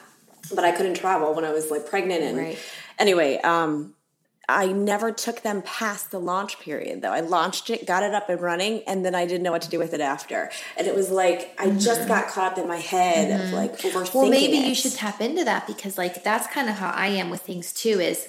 [0.55, 2.23] but I couldn't travel when I was like pregnant.
[2.23, 2.59] And right.
[2.99, 3.95] anyway, um,
[4.51, 7.13] I never took them past the launch period though.
[7.13, 9.71] I launched it, got it up and running, and then I didn't know what to
[9.71, 10.51] do with it after.
[10.77, 11.79] And it was like I mm-hmm.
[11.79, 13.49] just got caught up in my head mm-hmm.
[13.49, 14.15] of like overthinking.
[14.15, 14.69] Well, maybe it.
[14.69, 17.73] you should tap into that because like that's kind of how I am with things
[17.73, 18.01] too.
[18.01, 18.29] Is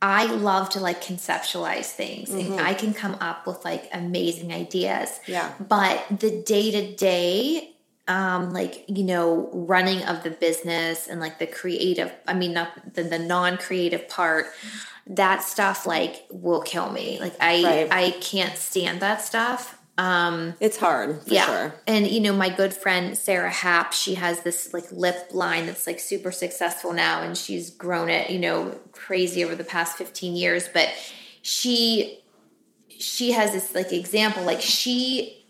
[0.00, 5.18] I love to like conceptualize things and I can come up with like amazing ideas.
[5.26, 5.52] Yeah.
[5.58, 7.75] But the day to day,
[8.08, 12.94] um, like, you know, running of the business and like the creative, I mean, not
[12.94, 14.46] the, the non creative part,
[15.08, 17.18] that stuff like will kill me.
[17.20, 17.88] Like, I, Right.
[17.92, 19.78] I can't stand that stuff.
[19.98, 21.46] Um, It's hard for yeah.
[21.46, 21.74] sure.
[21.86, 25.86] And you know, my good friend Sarah Happ, she has this like lip line that's
[25.86, 30.36] like super successful now and she's grown it, you know, crazy over the past 15
[30.36, 30.90] years, but
[31.40, 32.20] she
[32.88, 35.45] she has this like example like she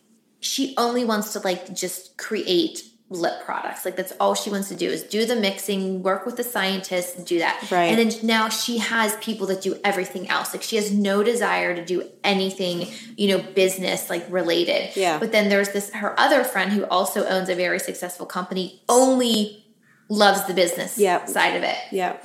[0.46, 3.84] she only wants to like just create lip products.
[3.84, 7.22] Like that's all she wants to do is do the mixing, work with the scientists,
[7.22, 7.70] do that.
[7.70, 7.84] Right.
[7.86, 10.52] And then now she has people that do everything else.
[10.52, 14.96] Like she has no desire to do anything, you know, business like related.
[14.96, 15.18] Yeah.
[15.18, 19.64] But then there's this her other friend who also owns a very successful company, only
[20.08, 21.28] loves the business Yep.
[21.28, 21.76] side of it.
[21.92, 22.16] Yeah.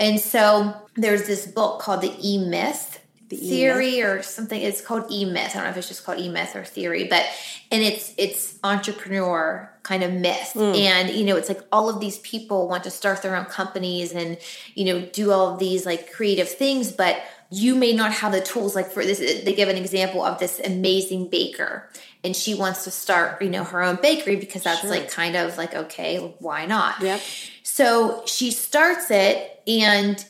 [0.00, 2.93] And so there's this book called the E Myth
[3.28, 3.48] The E-Myth?
[3.48, 4.60] theory or something.
[4.60, 5.50] It's called E Myth.
[5.52, 7.24] I don't know if it's just called E Myth or theory, but
[7.70, 10.52] and it's it's entrepreneur kind of myth.
[10.52, 10.74] Hmm.
[10.74, 14.12] And you know, it's like all of these people want to start their own companies
[14.12, 14.38] and
[14.74, 18.40] you know do all of these like creative things, but you may not have the
[18.40, 21.88] tools like for this they give an example of this amazing baker
[22.24, 24.90] and she wants to start you know her own bakery because that's Sure.
[24.90, 27.20] like kind of like okay why not Yep.
[27.62, 30.24] so she starts it and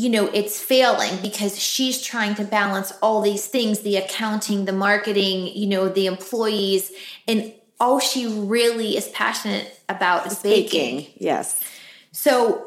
[0.00, 4.72] you know it's failing because she's trying to balance all these things the accounting the
[4.72, 6.92] marketing you know the employees
[7.26, 10.98] and all she really is passionate about is baking.
[10.98, 11.12] Baking.
[11.16, 11.64] Yes.
[12.12, 12.66] So,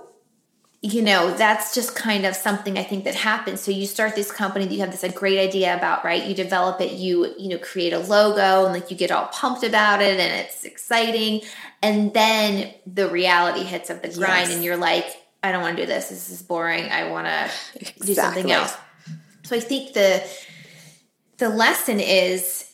[0.81, 3.61] you know, that's just kind of something I think that happens.
[3.61, 6.25] So you start this company that you have this a great idea about, right?
[6.25, 9.63] You develop it, you, you know, create a logo and like you get all pumped
[9.63, 11.41] about it and it's exciting.
[11.81, 14.55] And then the reality hits of the grind Yes.
[14.55, 15.05] and you're like,
[15.43, 16.09] I don't want to do this.
[16.09, 16.89] This is boring.
[16.89, 18.75] I want to do something else.
[19.43, 20.23] So I think the
[21.37, 22.71] the lesson is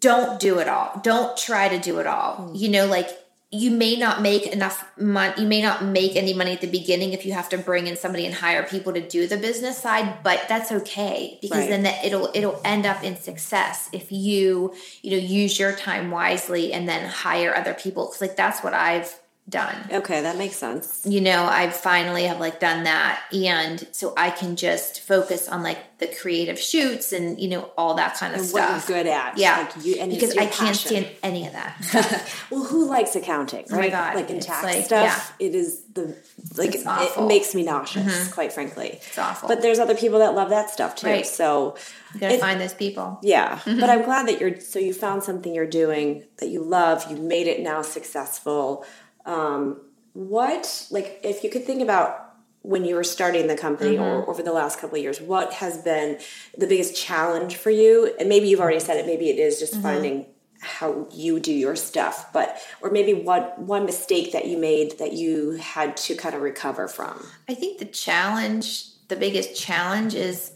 [0.00, 1.00] don't do it all.
[1.02, 2.36] Don't try to do it all.
[2.36, 2.58] Mm.
[2.60, 3.08] You know, like
[3.50, 5.42] you may not make enough money.
[5.42, 7.96] You may not make any money at the beginning if you have to bring in
[7.96, 11.68] somebody and hire people to do the business side, but that's okay because Right.
[11.70, 16.10] then that it'll it'll end up in success if you you know use your time
[16.10, 18.06] wisely and then hire other people.
[18.06, 21.02] Because like that's what I've done Okay, that makes sense.
[21.04, 25.62] you know i finally have like done that and so i can just focus on
[25.64, 29.36] like the creative shoots and you know all that kind of And stuff good at.
[29.38, 33.66] yeah Like you, and because i can't stand any of that Well, who likes accounting,
[33.70, 33.90] my right?
[33.90, 36.16] God, Like in tax like- stuff, it is the
[36.56, 36.84] like it.
[36.84, 37.26] Mm-hmm.
[37.28, 39.00] makes me nauseous, quite frankly.
[39.06, 41.06] it's awful But there's other people that love that stuff too.
[41.08, 41.26] Right.
[41.26, 41.76] So
[42.14, 43.80] you gotta it- find those people yeah, Mm-hmm.
[43.80, 47.10] but I'm glad that you're so you found something you're doing that you love.
[47.10, 48.84] You made it now successful.
[49.26, 49.80] Um,
[50.14, 52.18] what like if you could think about
[52.62, 54.02] when you were starting the company Mm-hmm.
[54.02, 56.18] or over the last couple of years, what has been
[56.56, 58.14] the biggest challenge for you?
[58.20, 59.06] And maybe you've already said it.
[59.06, 59.82] Maybe it is just Mm-hmm.
[59.82, 60.26] finding
[60.60, 65.12] how you do your stuff, but or maybe what one mistake that you made that
[65.12, 67.20] you had to kind of recover from.
[67.48, 70.52] i think the challenge the biggest challenge is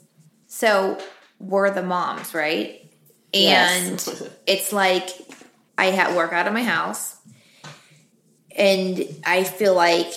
[0.46, 0.96] so
[1.40, 2.83] we're the moms right
[3.35, 4.22] and Yes.
[4.46, 5.09] it's like
[5.76, 7.15] i had work out of my house
[8.57, 10.09] and i feel like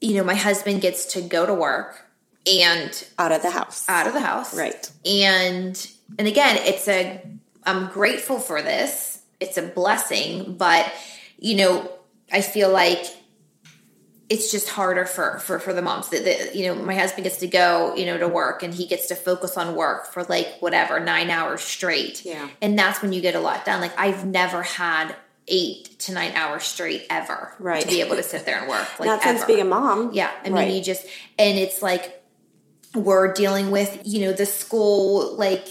[0.00, 2.02] you know my husband gets to go to work
[2.44, 4.56] and Out of the house, out of the house.
[4.56, 4.90] Right?
[5.06, 5.74] and
[6.18, 7.22] and again it's a
[7.64, 9.20] i'm grateful for this.
[9.40, 10.92] It's a blessing but
[11.38, 11.90] you know
[12.32, 13.04] i feel like
[14.28, 16.08] it's just harder for for for the moms.
[16.08, 19.08] That you know my husband gets to go you know to work and he gets
[19.08, 22.24] to focus on work for like whatever nine hours straight.
[22.24, 22.48] Yeah.
[22.62, 23.80] and that's when you get a lot done.
[23.80, 25.14] Like i've never had
[25.48, 27.82] eight to nine hours straight ever Right.
[27.82, 29.46] to be able to sit there and work like Not since ever.
[29.46, 30.10] being a mom.
[30.12, 30.72] Yeah, I mean, Right.
[30.72, 31.04] you just
[31.38, 32.22] and it's like
[32.94, 35.66] we're dealing with you know the school like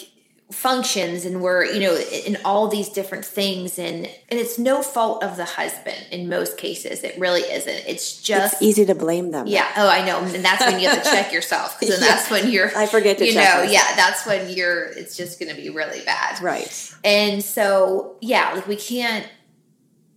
[0.51, 5.23] functions and we're you know in all these different things and and it's no fault
[5.23, 9.31] of the husband in most cases it really isn't it's just It's easy to blame
[9.31, 9.47] them.
[9.47, 12.29] yeah oh i know and that's when you have to check yourself because then that's
[12.29, 13.71] when you're I forget to you know myself.
[13.71, 16.93] yeah that's when you're it's just going to be really bad Right.
[17.05, 19.25] and so, yeah, like we can't.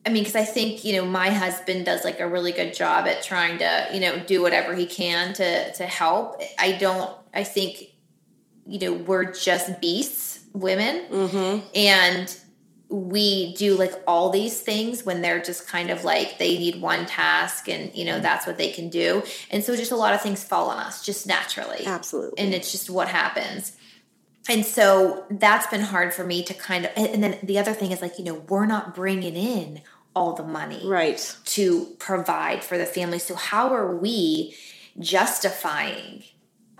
[0.07, 3.07] I mean, because I think you know my husband does like a really good job
[3.07, 6.41] at trying to you know do whatever he can to to help.
[6.59, 7.11] I don't.
[7.33, 7.79] I think
[8.67, 11.67] you know we're just beasts, women, Mm-hmm.
[11.75, 12.37] and
[12.91, 17.07] we do like all these things when they're just kind of like they need one
[17.07, 20.21] task and you know that's what they can do and so just a lot of
[20.21, 22.39] things fall on us just naturally Absolutely.
[22.39, 23.73] and it's just what happens
[24.49, 27.73] and so that's been hard for me to kind of and and then the other
[27.73, 29.81] thing is like you know we're not bringing in
[30.15, 31.37] all the money right.
[31.45, 34.55] to provide for the family so how are we
[34.99, 36.23] justifying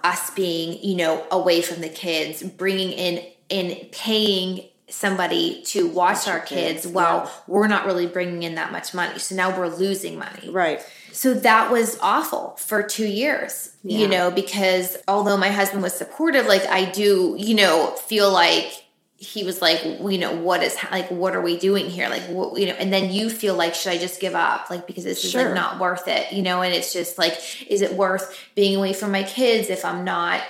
[0.05, 6.29] us being, you know, away from the kids, bringing in in paying somebody to watch
[6.29, 7.31] our kids, kids, while yeah.
[7.47, 9.19] we're not really bringing in that much money.
[9.19, 10.51] So now we're losing money.
[10.51, 10.81] Right.
[11.11, 13.99] So that was awful for two years, Yeah.
[13.99, 18.84] you know, because although my husband was supportive, like I do, you know, feel like
[19.25, 22.09] he was like, you know, what is like, what are we doing here?
[22.09, 24.69] Like, what, you know, and then you feel like, should I just give up?
[24.71, 27.35] Like, because this is like not worth it, you know, and it's just like,
[27.69, 30.43] is it worth being away from my kids if I'm not,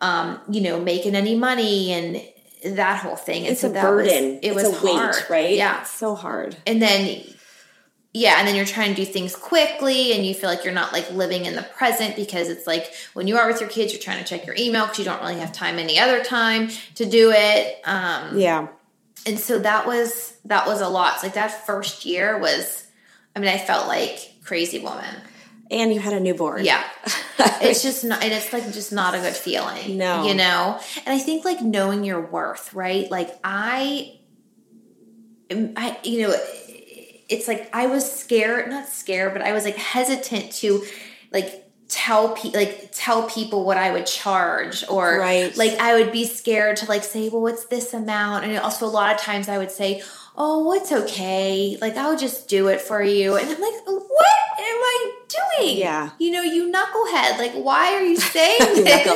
[0.00, 3.42] um, you know, making any money and that whole thing?
[3.42, 4.38] And It's so a that was- burden.
[4.42, 5.54] it it's was a weight, hard, right?
[5.56, 6.56] Yeah It's so hard.
[6.66, 7.22] and then
[8.12, 10.92] yeah and then you're trying to do things quickly and you feel like you're not
[10.92, 14.02] like living in the present because it's like when you are with your kids you're
[14.02, 17.04] trying to check your email because you don't really have time any other time to
[17.06, 18.66] do it um Yeah.
[19.26, 22.84] and so that was that was a lot It's like that first year was
[23.36, 25.14] i mean i felt like crazy woman
[25.70, 26.64] And you had a newborn.
[26.64, 26.82] yeah
[27.62, 30.26] it's just not and it's like just not a good feeling No.
[30.26, 34.16] you know and i think like knowing your worth right like i
[35.76, 36.34] i you know
[37.30, 40.84] it's like i was scared not scared but i was like hesitant to
[41.32, 45.56] like tell pe- like tell people what i would charge or Right.
[45.56, 48.44] like i would be scared to like say well what's this amount?
[48.44, 50.02] And also a lot of times i would say
[50.36, 51.76] oh it's okay?
[51.80, 53.36] Like i'll just do it for you.
[53.36, 55.12] And i'm like what am i
[55.58, 55.78] doing?
[55.78, 56.10] Yeah.
[56.20, 57.38] you know you knucklehead.
[57.38, 59.06] Like why are you saying this?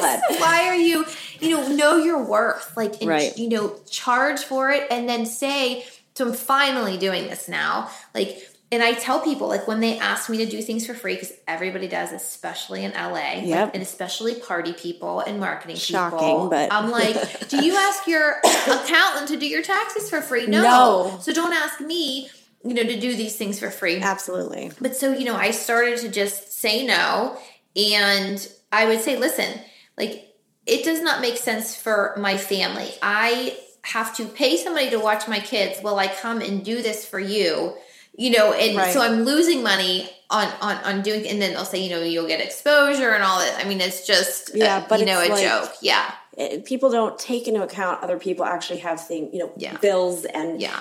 [0.41, 1.05] why are you
[1.41, 2.77] you know know your worth.
[2.77, 3.37] Like and, Right.
[3.39, 8.49] you know charge for it and then say so i'm finally doing this now like
[8.75, 11.33] and I tell people like when they ask me to do things for free because
[11.47, 16.49] everybody does, especially in LA, like, and especially party people and marketing Shocking, people.
[16.49, 20.47] but- I'm like, do you ask your accountant to do your taxes for free?
[20.47, 20.63] No.
[20.63, 21.19] No.
[21.21, 22.29] So don't ask me,
[22.65, 23.99] you know, to do these things for free.
[23.99, 24.73] Absolutely.
[24.81, 27.39] But so, you know, I started to just say no.
[27.77, 29.61] And I would say, listen,
[29.97, 30.35] like,
[30.67, 32.91] it does not make sense for my family.
[33.03, 37.05] I have to pay somebody to watch my kids while I come and do this
[37.07, 37.75] for you.
[38.17, 38.93] You know, and Right.
[38.93, 42.29] so I'm losing money on, on on doing, and then they'll say, you know, you'll
[42.29, 43.61] get exposure and all that.
[43.65, 45.73] I mean, it's just, Yeah, uh, but you know, a like- joke.
[45.83, 49.77] Yeah, It- people don't take into account other people actually have things, you know, Yeah.
[49.79, 50.81] bills and yeah,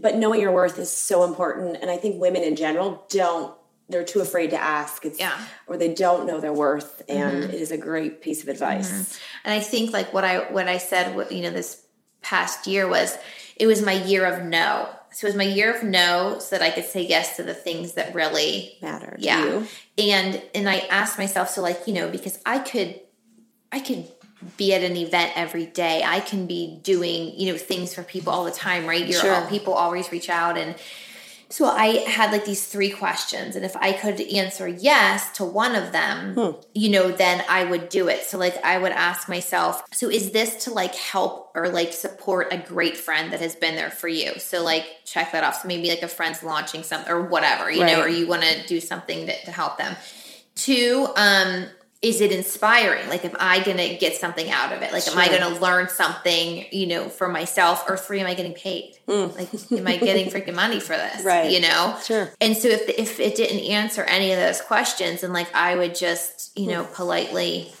[0.00, 3.52] but knowing your worth is so important and i think women in general don't
[3.90, 5.32] they're too afraid to ask it's Yeah.
[5.32, 5.72] Mm-hmm.
[5.72, 9.52] or they don't know their worth and it is a great piece of advice And
[9.52, 11.81] I think like what I what I said, what, you know, this
[12.22, 13.18] past year was
[13.56, 14.88] it was my year of no.
[15.12, 17.52] So it was my year of no, so that I could say yes to the
[17.52, 19.44] things that really matter to yeah.
[19.44, 19.66] you
[19.98, 23.00] And and I asked myself, so like you know, because I could,
[23.70, 24.08] I could
[24.56, 26.02] be at an event every day.
[26.04, 29.06] I can be doing you know things for people all the time, right?
[29.06, 29.34] You're Sure.
[29.34, 30.74] all, people always reach out and.
[31.52, 35.74] So I had like these three questions, and if I could answer yes to one
[35.74, 36.60] of them, Hmm.
[36.72, 38.24] you know, then I would do it.
[38.24, 42.48] So like I would ask myself, so is this to like help or like support
[42.52, 44.38] a great friend that has been there for you?
[44.38, 45.60] So like check that off.
[45.60, 48.66] So maybe like a friend's launching something or whatever, you know, or you want to
[48.66, 49.94] do something to, to help them.
[50.54, 51.66] Two, um,
[52.02, 53.08] is it inspiring?
[53.08, 54.92] Like, am I going to get something out of it?
[54.92, 57.88] Like, am I going to learn something, you know, for myself?
[57.88, 58.96] Or three, am I getting paid?
[59.06, 61.22] Like, am I getting freaking money for this?
[61.22, 61.24] Mm.
[61.32, 61.52] Right.
[61.52, 61.96] You know?
[62.04, 62.30] Sure.
[62.40, 65.94] And so if, if it didn't answer any of those questions, and like, I would
[65.94, 67.72] just, you know, politely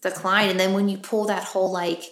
[0.00, 0.50] decline.
[0.50, 2.02] And then when you pull that whole, like,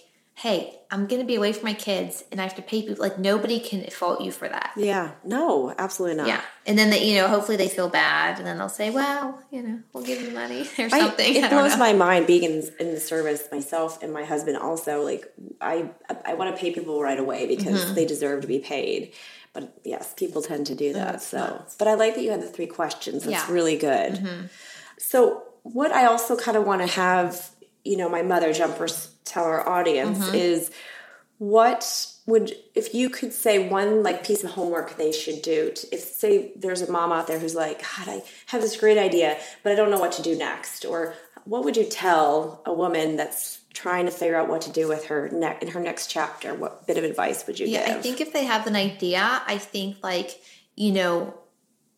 [0.42, 3.02] hey, I'm going to be away from my kids and I have to pay people,
[3.06, 4.70] like, nobody can fault you for that.
[4.76, 6.40] yeah no absolutely not Yeah.
[6.64, 9.62] And then, they, you know, hopefully they feel bad and then they'll say, well, you
[9.62, 11.26] know, we'll give you money or I- something.
[11.26, 11.78] I, it don't blows know.
[11.78, 15.24] my mind being in, in the service myself and my husband also like
[15.60, 15.76] i
[16.24, 17.94] i want to pay people right away because Mm-hmm.
[17.96, 19.12] they deserve to be paid
[19.54, 21.40] but yes people tend to do that so
[21.80, 23.42] but i like that you had the three questions that's Yeah.
[23.42, 23.52] Mm-hmm.
[23.58, 24.12] really good
[24.98, 27.50] so what i also kind of want to have
[27.84, 30.34] you know my mother jumpers tell our audience Mm-hmm.
[30.34, 30.70] is
[31.38, 35.94] what would if you could say one like piece of homework they should do to,
[35.94, 39.38] if say there's a mom out there who's like god i have this great idea
[39.62, 41.14] but i don't know what to do next or
[41.44, 45.04] what would you tell a woman that's trying to figure out what to do with
[45.06, 48.00] her ne- in her next chapter what bit of advice would you Yeah, give I
[48.00, 50.40] think if they have an idea, I think like,
[50.74, 51.34] you know,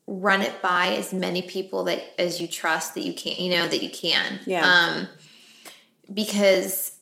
[0.06, 3.66] run it by as many people that as you trust that you can, you know,
[3.66, 4.40] that you can.
[4.44, 4.62] Yeah.
[4.66, 5.08] Um,
[6.12, 6.96] because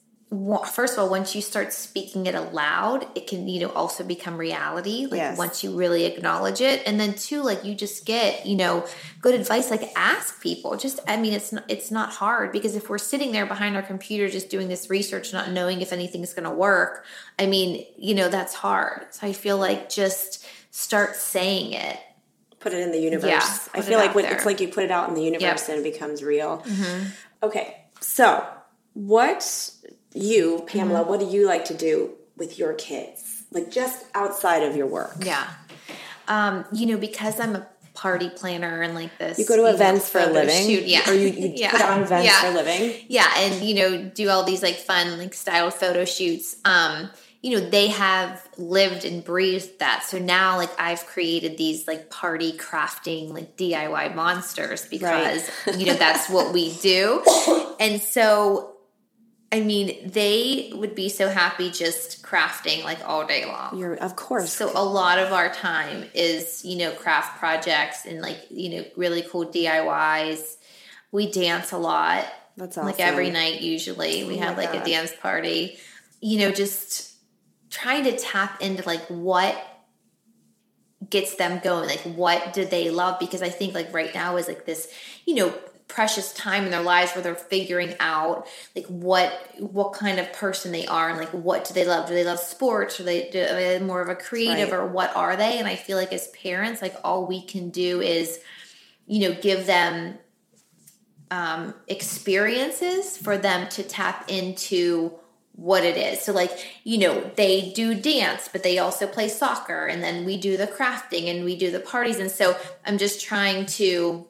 [0.67, 4.37] first of all, once you start speaking it aloud, it can, you know, also become
[4.37, 5.07] reality.
[5.07, 5.39] Like Yes.
[5.39, 8.87] once you really acknowledge it, and then two, like you just get, you know,
[9.23, 9.71] good advice.
[9.71, 10.77] Like ask people.
[10.77, 13.81] Just, I mean, it's not, it's not hard because if we're sitting there behind our
[13.83, 17.07] computer just doing this research, not knowing if anything's going to work,
[17.39, 19.07] I mean, you know, that's hard.
[19.13, 21.99] So I feel like just start saying it.
[22.61, 24.91] put it in the universe Yeah, i feel like when, it's like you put it
[24.91, 25.57] out in the universe Yep.
[25.57, 25.73] Mm-hmm.
[25.73, 26.63] and it becomes real
[27.43, 28.47] okay so
[28.99, 29.71] what
[30.13, 33.45] you, Pamela, what do you like to do with your kids?
[33.53, 35.15] Like just outside of your work?
[35.25, 35.49] Yeah.
[36.27, 39.39] Um, you know, because I'm a party planner and like this.
[39.39, 40.67] You go to know, events for a living?
[40.67, 41.09] shoot, Yeah.
[41.09, 41.71] Or you, you Yeah.
[41.71, 42.41] put on events Yeah.
[42.41, 42.95] for a living?
[43.09, 46.57] Yeah, and you know, do all these like fun, like styled photo shoots.
[46.65, 47.09] Um,
[47.41, 50.03] you know, they have lived and breathed that.
[50.03, 55.95] So now like I've created these like party crafting, like DIY monsters because you know
[56.05, 57.23] that's what we do.
[57.79, 58.75] And so
[59.51, 63.79] I mean, they would be so happy just crafting like all day long.
[63.79, 64.53] You're, of course.
[64.53, 68.85] So a lot of our time is, you know, craft projects and like, you know,
[68.97, 70.57] really cool DIYs.
[71.13, 72.27] We dance a lot.
[72.59, 72.87] That's awesome.
[72.91, 74.25] Like every night usually.
[74.25, 74.83] We Oh have like God.
[74.83, 75.79] a dance party.
[76.21, 77.15] You know, just
[77.71, 79.57] trying to tap into like what
[81.09, 81.89] gets them going.
[81.89, 83.19] Like what do they love?
[83.19, 84.93] Because I think like right now is like this,
[85.25, 85.55] you know,
[85.89, 90.71] precious time in their lives where they're figuring out like what what kind of person
[90.71, 93.41] they are and like what do they love do they love sports or they do
[93.41, 94.79] are they more of a creative Right.
[94.79, 98.01] or what are they and i feel like as parents like all we can do
[98.03, 98.39] is
[99.07, 100.19] you know give them
[101.31, 105.13] um, experiences for them to tap into
[105.53, 106.23] what it is.
[106.23, 106.53] So, like,
[106.85, 110.67] you know, they do dance, but they also play soccer, and then we do the
[110.69, 112.19] crafting and we do the parties.
[112.19, 114.27] And so, I'm just trying to,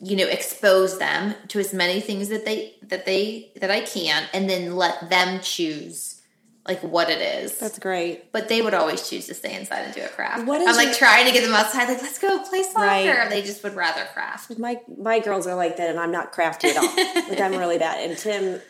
[0.00, 4.24] you know, expose them to as many things that they that they that I can,
[4.32, 6.14] and then let them choose
[6.66, 7.58] like what it is.
[7.58, 8.30] That's great.
[8.30, 10.46] but they would always choose to stay inside and do a craft.
[10.46, 12.80] What is I'm like your- trying to get them outside, like let's go play soccer.
[12.86, 13.30] Right.
[13.30, 14.58] They just would rather craft.
[14.58, 16.94] My my girls are like that, and I'm not crafty at all.
[17.30, 18.08] like I'm really bad.
[18.08, 18.60] And Tim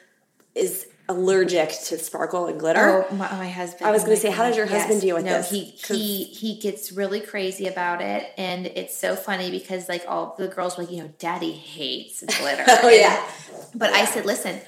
[0.54, 3.06] is allergic to sparkle and glitter.
[3.10, 3.86] Oh, my, my husband.
[3.86, 5.50] I was oh gonna my say, how does your husband deal with no, this?
[5.50, 10.34] He he he gets really crazy about it, and it's so funny because like all
[10.38, 12.64] the girls were like, you know, Daddy hates glitter.
[12.68, 13.30] Oh, And- yeah.
[13.74, 14.60] But I said, listen,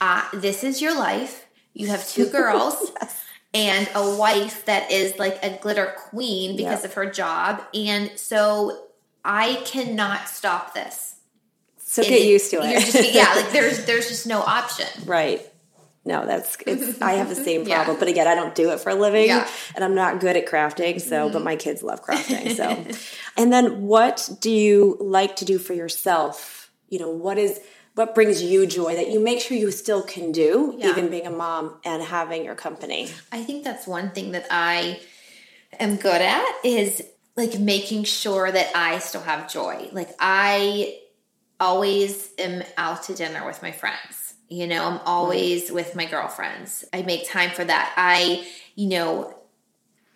[0.00, 1.46] uh, this is your life.
[1.72, 2.92] You have two girls.
[3.52, 6.84] And a wife that is like a glitter queen because Yep.
[6.84, 7.62] of her job.
[7.74, 8.86] And so
[9.24, 11.16] I cannot stop this.
[11.78, 12.78] So get used to it.
[12.86, 14.86] Just, yeah, like there's there's just no option.
[15.04, 15.49] Right.
[16.04, 17.76] No, that's it's I have the same Yeah.
[17.76, 17.98] problem.
[17.98, 19.46] But again, I don't do it for a living Yeah.
[19.74, 21.44] and I'm not good at crafting, so but mm-hmm.
[21.44, 22.56] my kids love crafting.
[22.56, 22.84] So
[23.36, 26.70] and then what do you like to do for yourself?
[26.88, 27.60] You know, what is
[27.94, 30.90] what brings you joy that you make sure you still can do, Yeah.
[30.90, 33.08] even being a mom and having your company?
[33.30, 35.00] I think that's one thing that I
[35.78, 37.02] am good at is
[37.36, 39.88] like making sure that I still have joy.
[39.92, 40.98] Like I
[41.58, 44.19] always am out to dinner with my friends.
[44.50, 46.84] You know, I'm always with my girlfriends.
[46.92, 47.94] I make time for that.
[47.96, 49.40] I, you know,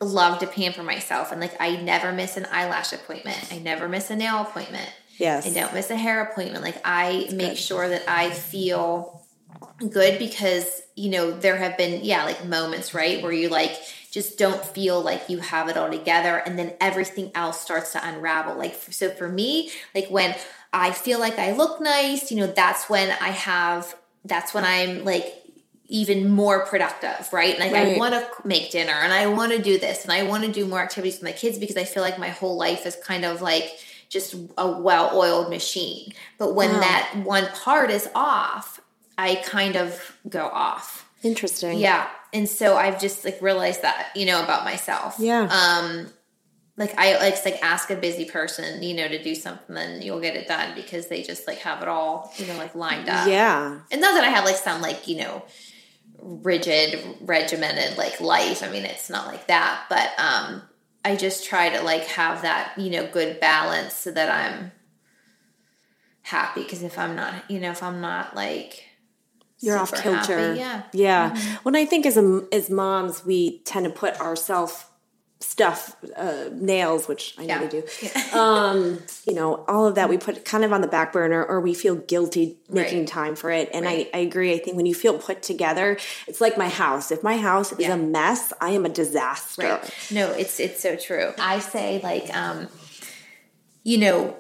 [0.01, 3.39] love to pamper myself and like I never miss an eyelash appointment.
[3.53, 4.91] I never miss a nail appointment.
[5.19, 5.47] Yes.
[5.47, 6.65] I don't miss a hair appointment.
[6.65, 7.59] Like I make good.
[7.59, 9.25] sure that I feel
[9.89, 13.77] good because you know there have been yeah like moments right where you like
[14.11, 18.09] just don't feel like you have it all together and then everything else starts to
[18.09, 20.35] unravel like so for me like when
[20.73, 25.05] i feel like i look nice you know that's when i have that's when i'm
[25.05, 25.25] like
[25.87, 29.79] even more productive right like i want to make dinner and i want to do
[29.79, 32.19] this and i want to do more activities with my kids because i feel like
[32.19, 33.71] my whole life is kind of like
[34.09, 36.81] just a well-oiled machine but when Wow.
[36.81, 38.81] that one part is off
[39.19, 41.79] i kind of go off Interesting.
[41.79, 45.43] yeah and so i've just like realized that you know about myself Yeah.
[45.51, 46.07] um
[46.77, 50.03] like i like it's like ask a busy person you know to do something then
[50.03, 53.09] you'll get it done because they just like have it all you know like lined
[53.09, 53.81] up Yeah.
[53.91, 55.45] and not that i have like some like you know
[56.21, 60.63] rigid regimented like life i mean it's not like that but um
[61.05, 64.73] i just try to like have that you know good balance so that i'm
[66.23, 68.85] happy because if i'm not you know if i'm not like
[69.61, 70.55] You're off kilter.
[70.55, 71.37] happy, yeah Yeah.
[71.63, 74.85] When I think as a, as moms, we tend to put ourselves
[75.41, 77.61] stuff, uh, nails, which I know Yeah.
[77.63, 77.83] we do.
[78.39, 81.61] um, you know, all of that we put kind of on the back burner, or
[81.61, 83.09] we feel guilty making Right.
[83.09, 83.69] time for it.
[83.75, 84.09] And Right.
[84.15, 84.55] I, I agree.
[84.55, 87.11] I think when you feel put together, it's like my house.
[87.11, 87.93] If my house is Yeah.
[87.95, 89.63] a mess, I am a disaster.
[89.83, 89.91] Right.
[90.11, 91.33] No, it's it's so true.
[91.39, 92.69] I say like um
[93.83, 94.37] you know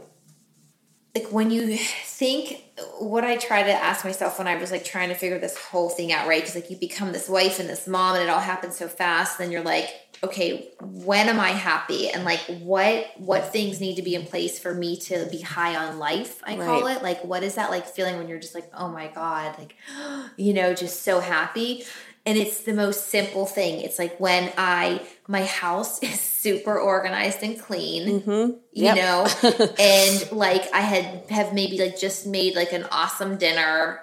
[1.15, 2.63] like when you think
[2.99, 5.89] what I try to ask myself when I was like trying to figure this whole
[5.91, 6.41] thing out, right?
[6.43, 9.39] Because like you become this wife and this mom and it all happens so fast,
[9.39, 9.89] then you're like,
[10.25, 12.11] okay, when am I happy?
[12.11, 15.77] And like what what things need to be in place for me to be high
[15.77, 16.97] on life, I call Right.
[16.97, 17.03] it.
[17.03, 19.77] Like what is that like feeling when you're just like, oh my God, like
[20.37, 21.85] you know, just so happy.
[22.27, 23.83] And it's the most simple thing.
[23.83, 28.51] It's like when I my house is super organized and clean, mm-hmm.
[28.73, 28.97] you Yep.
[28.97, 29.29] know,
[29.79, 34.01] and like I had have maybe like just made like an awesome dinner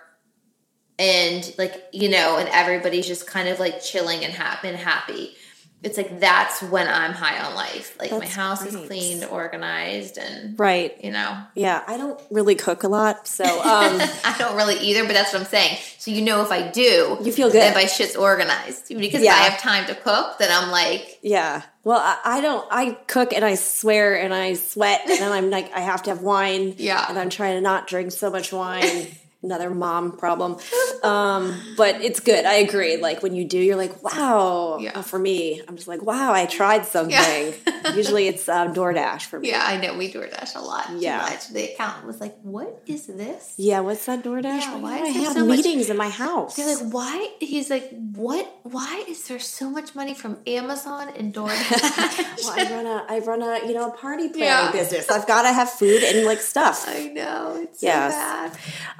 [1.00, 5.36] and like you know and everybody's just kind of like chilling and happy and happy
[5.84, 10.18] it's like that's when i'm high on life like my That's house is cleaned organized
[10.18, 10.96] and Right.
[11.04, 15.06] you know Yeah, I don't really cook a lot, so um, i don't really either
[15.06, 17.62] but that's what i'm saying so you know if i do You feel good.
[17.62, 19.34] then my shit's organized because Yeah.
[19.34, 21.62] if i have time to cook then i'm like yeah.
[21.84, 22.68] Well, I, I don't.
[22.72, 26.12] I cook and I swear and I sweat, and then I'm like, I have to
[26.12, 26.76] have wine.
[26.78, 27.04] Yeah.
[27.10, 29.08] And I'm trying to not drink so much wine.
[29.44, 30.58] Another mom problem.
[31.02, 32.46] Um, but it's good.
[32.46, 32.98] I agree.
[32.98, 34.78] Like when you do, you're like, wow.
[34.80, 35.02] Yeah.
[35.02, 37.54] For me, I'm just like, wow, I tried something.
[37.96, 39.50] Usually it's um, DoorDash for me.
[39.50, 41.18] yeah i know we DoorDash a lot too Yeah.
[41.18, 41.50] much.
[41.50, 44.62] the accountant was like what is this Yeah, what's that DoorDash?
[44.62, 46.56] Yeah, why why do I is have so much- meetings in my house?
[46.56, 47.30] They're like, why?
[47.39, 48.46] He's like, what?
[48.64, 51.82] Why is there so much money from Amazon and DoorDash?
[52.44, 54.72] well, I run a, I run a, you know, a party planning Yeah.
[54.72, 55.10] business.
[55.10, 56.86] I've got to have food and like stuff.
[56.88, 58.14] I know it's Yes.
[58.14, 58.58] so bad.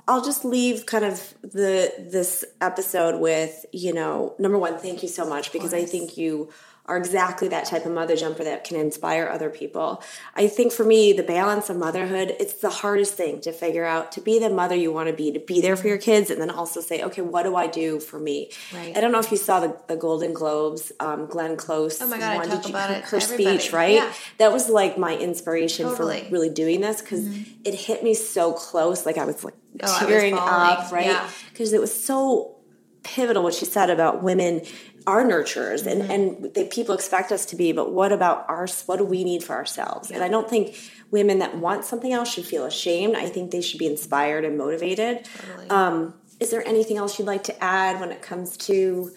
[0.08, 5.10] I'll just leave kind of the this episode with, you know, number one, thank you
[5.10, 6.50] so much because I think you
[6.92, 10.04] are exactly that type of mother jumper that can inspire other people.
[10.36, 14.12] I think for me, the balance of motherhood, it's the hardest thing to figure out
[14.12, 16.42] to be the mother you want to be, to be there for your kids, and
[16.42, 18.52] then also say, okay, what do I do for me?
[18.74, 18.96] Right.
[18.96, 22.02] I don't know if you saw the, the Golden Globes, um, Glenn Close.
[22.02, 22.50] Oh my God, one.
[22.50, 23.96] talk you- about her, it her speech, right?
[23.96, 24.12] Yeah.
[24.40, 26.18] That was like my inspiration Totally.
[26.18, 26.26] Mm-hmm.
[26.26, 27.26] for really doing this because
[27.64, 29.06] it hit me so close.
[29.06, 31.06] Like I was like Oh, I was tearing up, right?
[31.06, 31.30] Yeah.
[31.50, 32.58] Because it was so
[33.04, 34.62] pivotal what she said about women
[35.08, 36.12] are nurturers and, Mm-hmm.
[36.12, 39.44] and they, people expect us to be, but what about our, what do we need
[39.44, 40.12] for ourselves?
[40.12, 40.76] And I don't think
[41.12, 43.16] women that want something else should feel ashamed.
[43.16, 45.26] I think they should be inspired and motivated.
[45.26, 45.70] Totally.
[45.70, 49.12] Um, is there anything else you'd like to add when it comes to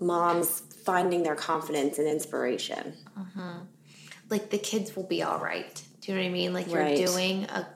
[0.00, 2.94] moms finding their confidence and inspiration?
[4.30, 5.82] like the kids will be all right.
[6.00, 6.52] Do you know what I mean?
[6.54, 7.66] Like you're doing a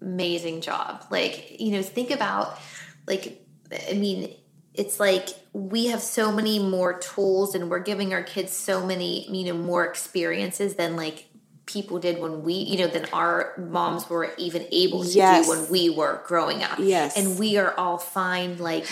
[0.00, 1.04] amazing job.
[1.10, 2.58] Like, you know, think about
[3.06, 3.44] like
[3.90, 4.32] I mean,
[4.74, 9.28] it's like we have so many more tools and we're giving our kids so many,
[9.30, 11.26] you know, more experiences than like
[11.66, 15.46] people did when we, you know, than our moms were even able to Yes.
[15.46, 16.78] do when we were growing up.
[16.78, 17.16] Yes.
[17.16, 18.86] And we are all fine like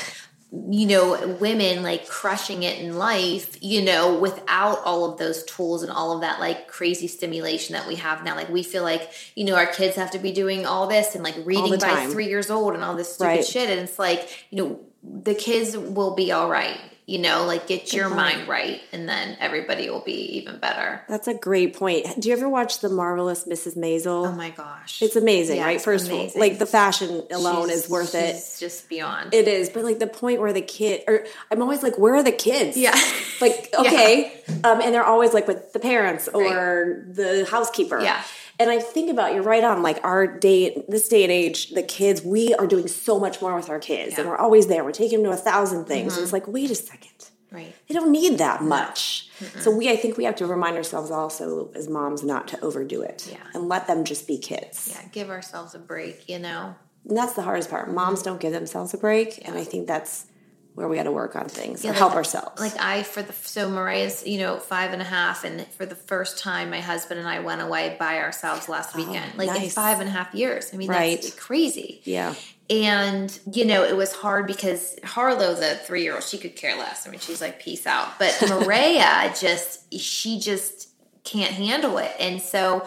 [0.55, 5.83] you know, women like crushing it in life, you know, without all of those tools
[5.83, 8.37] and all of that like crazy stimulation that we have now.
[8.37, 11.24] Like we feel like, you know, our kids have to be doing all this and
[11.24, 13.45] like reading by three years old and all this stupid Right.
[13.47, 13.70] shit.
[13.70, 17.93] And it's like, you know, the kids will be all right, you know, like get
[17.93, 21.03] your mind right and then everybody will be even better.
[21.09, 22.07] That's a great point.
[22.21, 23.77] Do you ever watch The Marvelous Mrs.
[23.77, 24.29] Maisel?
[24.29, 25.03] Oh my gosh.
[25.03, 25.75] It's amazing, Yeah, right?
[25.77, 28.41] it's First of all, like the fashion alone She's- is worth it.
[28.61, 29.35] just beyond.
[29.35, 32.23] It is, but like the point where the kid, or I'm always like, where are
[32.23, 32.77] the kids?
[32.77, 32.97] Yeah.
[33.41, 34.33] Like, okay.
[34.63, 38.01] Um, and they're always like with the parents or the housekeeper.
[38.01, 38.23] Yeah.
[38.61, 41.83] And I think about, you're right on, like our day, this day and age, the
[41.83, 44.19] kids, we are doing so much more with our kids and Yeah.
[44.23, 44.29] Mm-hmm.
[44.31, 44.85] we're always there.
[44.85, 46.15] We're taking them to a thousand things.
[46.17, 47.11] And it's like, wait a second.
[47.51, 47.75] right.
[47.89, 49.29] They don't need that much.
[49.61, 53.03] So we, I think we have to remind ourselves also as moms not to overdo
[53.03, 53.39] it Yeah.
[53.55, 54.89] and let them just be kids.
[54.93, 55.09] Yeah.
[55.11, 56.75] Give ourselves a break, you know?
[57.09, 57.91] And that's the hardest part.
[57.93, 60.27] Moms don't give themselves a break, and I think that's
[60.75, 62.61] where we got to work on things or Yeah, help ourselves.
[62.61, 65.95] Like I for the so Mariah's you know five and a half, and for the
[65.95, 69.37] first time, my husband and I went away by ourselves last oh, weekend.
[69.37, 70.70] Like in Oh, five and a half years.
[70.73, 71.20] I mean, Right.
[71.20, 72.01] that's crazy.
[72.05, 72.35] yeah,
[72.70, 76.77] And you know, it was hard because Harlow, the three year old, she could care
[76.77, 77.07] less.
[77.07, 78.18] I mean, she's like, peace out.
[78.18, 80.89] But Maria just she just
[81.25, 82.87] can't handle it, and so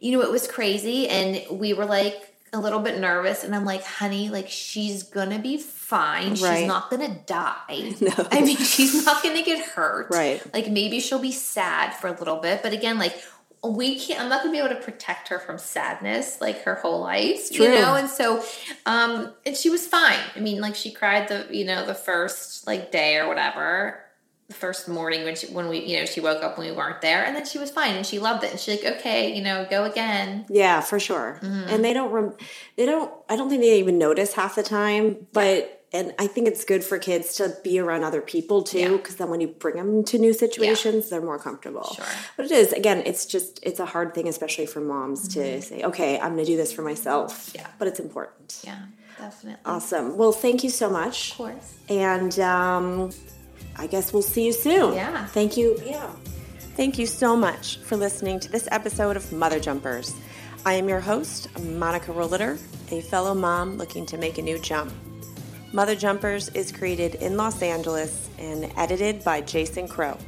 [0.00, 3.64] you know, it was crazy, and we were like a little bit nervous, and I'm
[3.64, 6.34] like, honey, like she's gonna be fine.
[6.34, 6.60] Right.
[6.60, 7.64] She's not gonna die.
[8.30, 10.08] I mean, she's not gonna get hurt.
[10.10, 10.42] Right.
[10.54, 13.14] Like maybe she'll be sad for a little bit, but again, like
[13.64, 17.00] we can't i'm not to be able to protect her from sadness like her whole
[17.00, 18.42] life you know and so
[18.86, 22.66] um and she was fine i mean like she cried the you know the first
[22.68, 23.98] like day or whatever
[24.48, 27.02] the first morning when she when we you know she woke up when we weren't
[27.02, 29.42] there and then she was fine and she loved it and she's like okay you
[29.42, 31.38] know go again yeah, for sure.
[31.42, 31.68] Mm-hmm.
[31.68, 32.34] And they don't, rem-
[32.76, 33.12] they don't.
[33.28, 35.26] I don't think they even notice half the time.
[35.34, 38.88] But and I think it's good for kids to be around other people too, Yeah.
[38.96, 41.84] because then when you bring them to new situations, they're more comfortable.
[41.94, 42.04] Sure.
[42.36, 45.82] But it is again, it's just it's a hard thing, especially for moms to say,
[45.84, 47.48] okay, I'm going to do this for myself.
[47.48, 47.58] Mm-hmm.
[47.58, 47.66] Yeah.
[47.78, 48.62] But it's important.
[48.64, 48.78] yeah
[49.18, 50.16] definitely Awesome.
[50.16, 51.32] Well, thank you so much.
[51.32, 53.10] of course And um,
[53.78, 54.94] I guess we'll see you soon.
[54.94, 55.26] Yeah.
[55.26, 55.80] Thank you.
[55.84, 56.10] Yeah.
[56.76, 60.14] Thank you so much for listening to this episode of Mother Jumpers.
[60.66, 62.58] I am your host, Monica Rolliter,
[62.92, 64.92] a fellow mom looking to make a new jump.
[65.72, 70.18] Mother Jumpers is created in Los Angeles and edited by Jason Crow.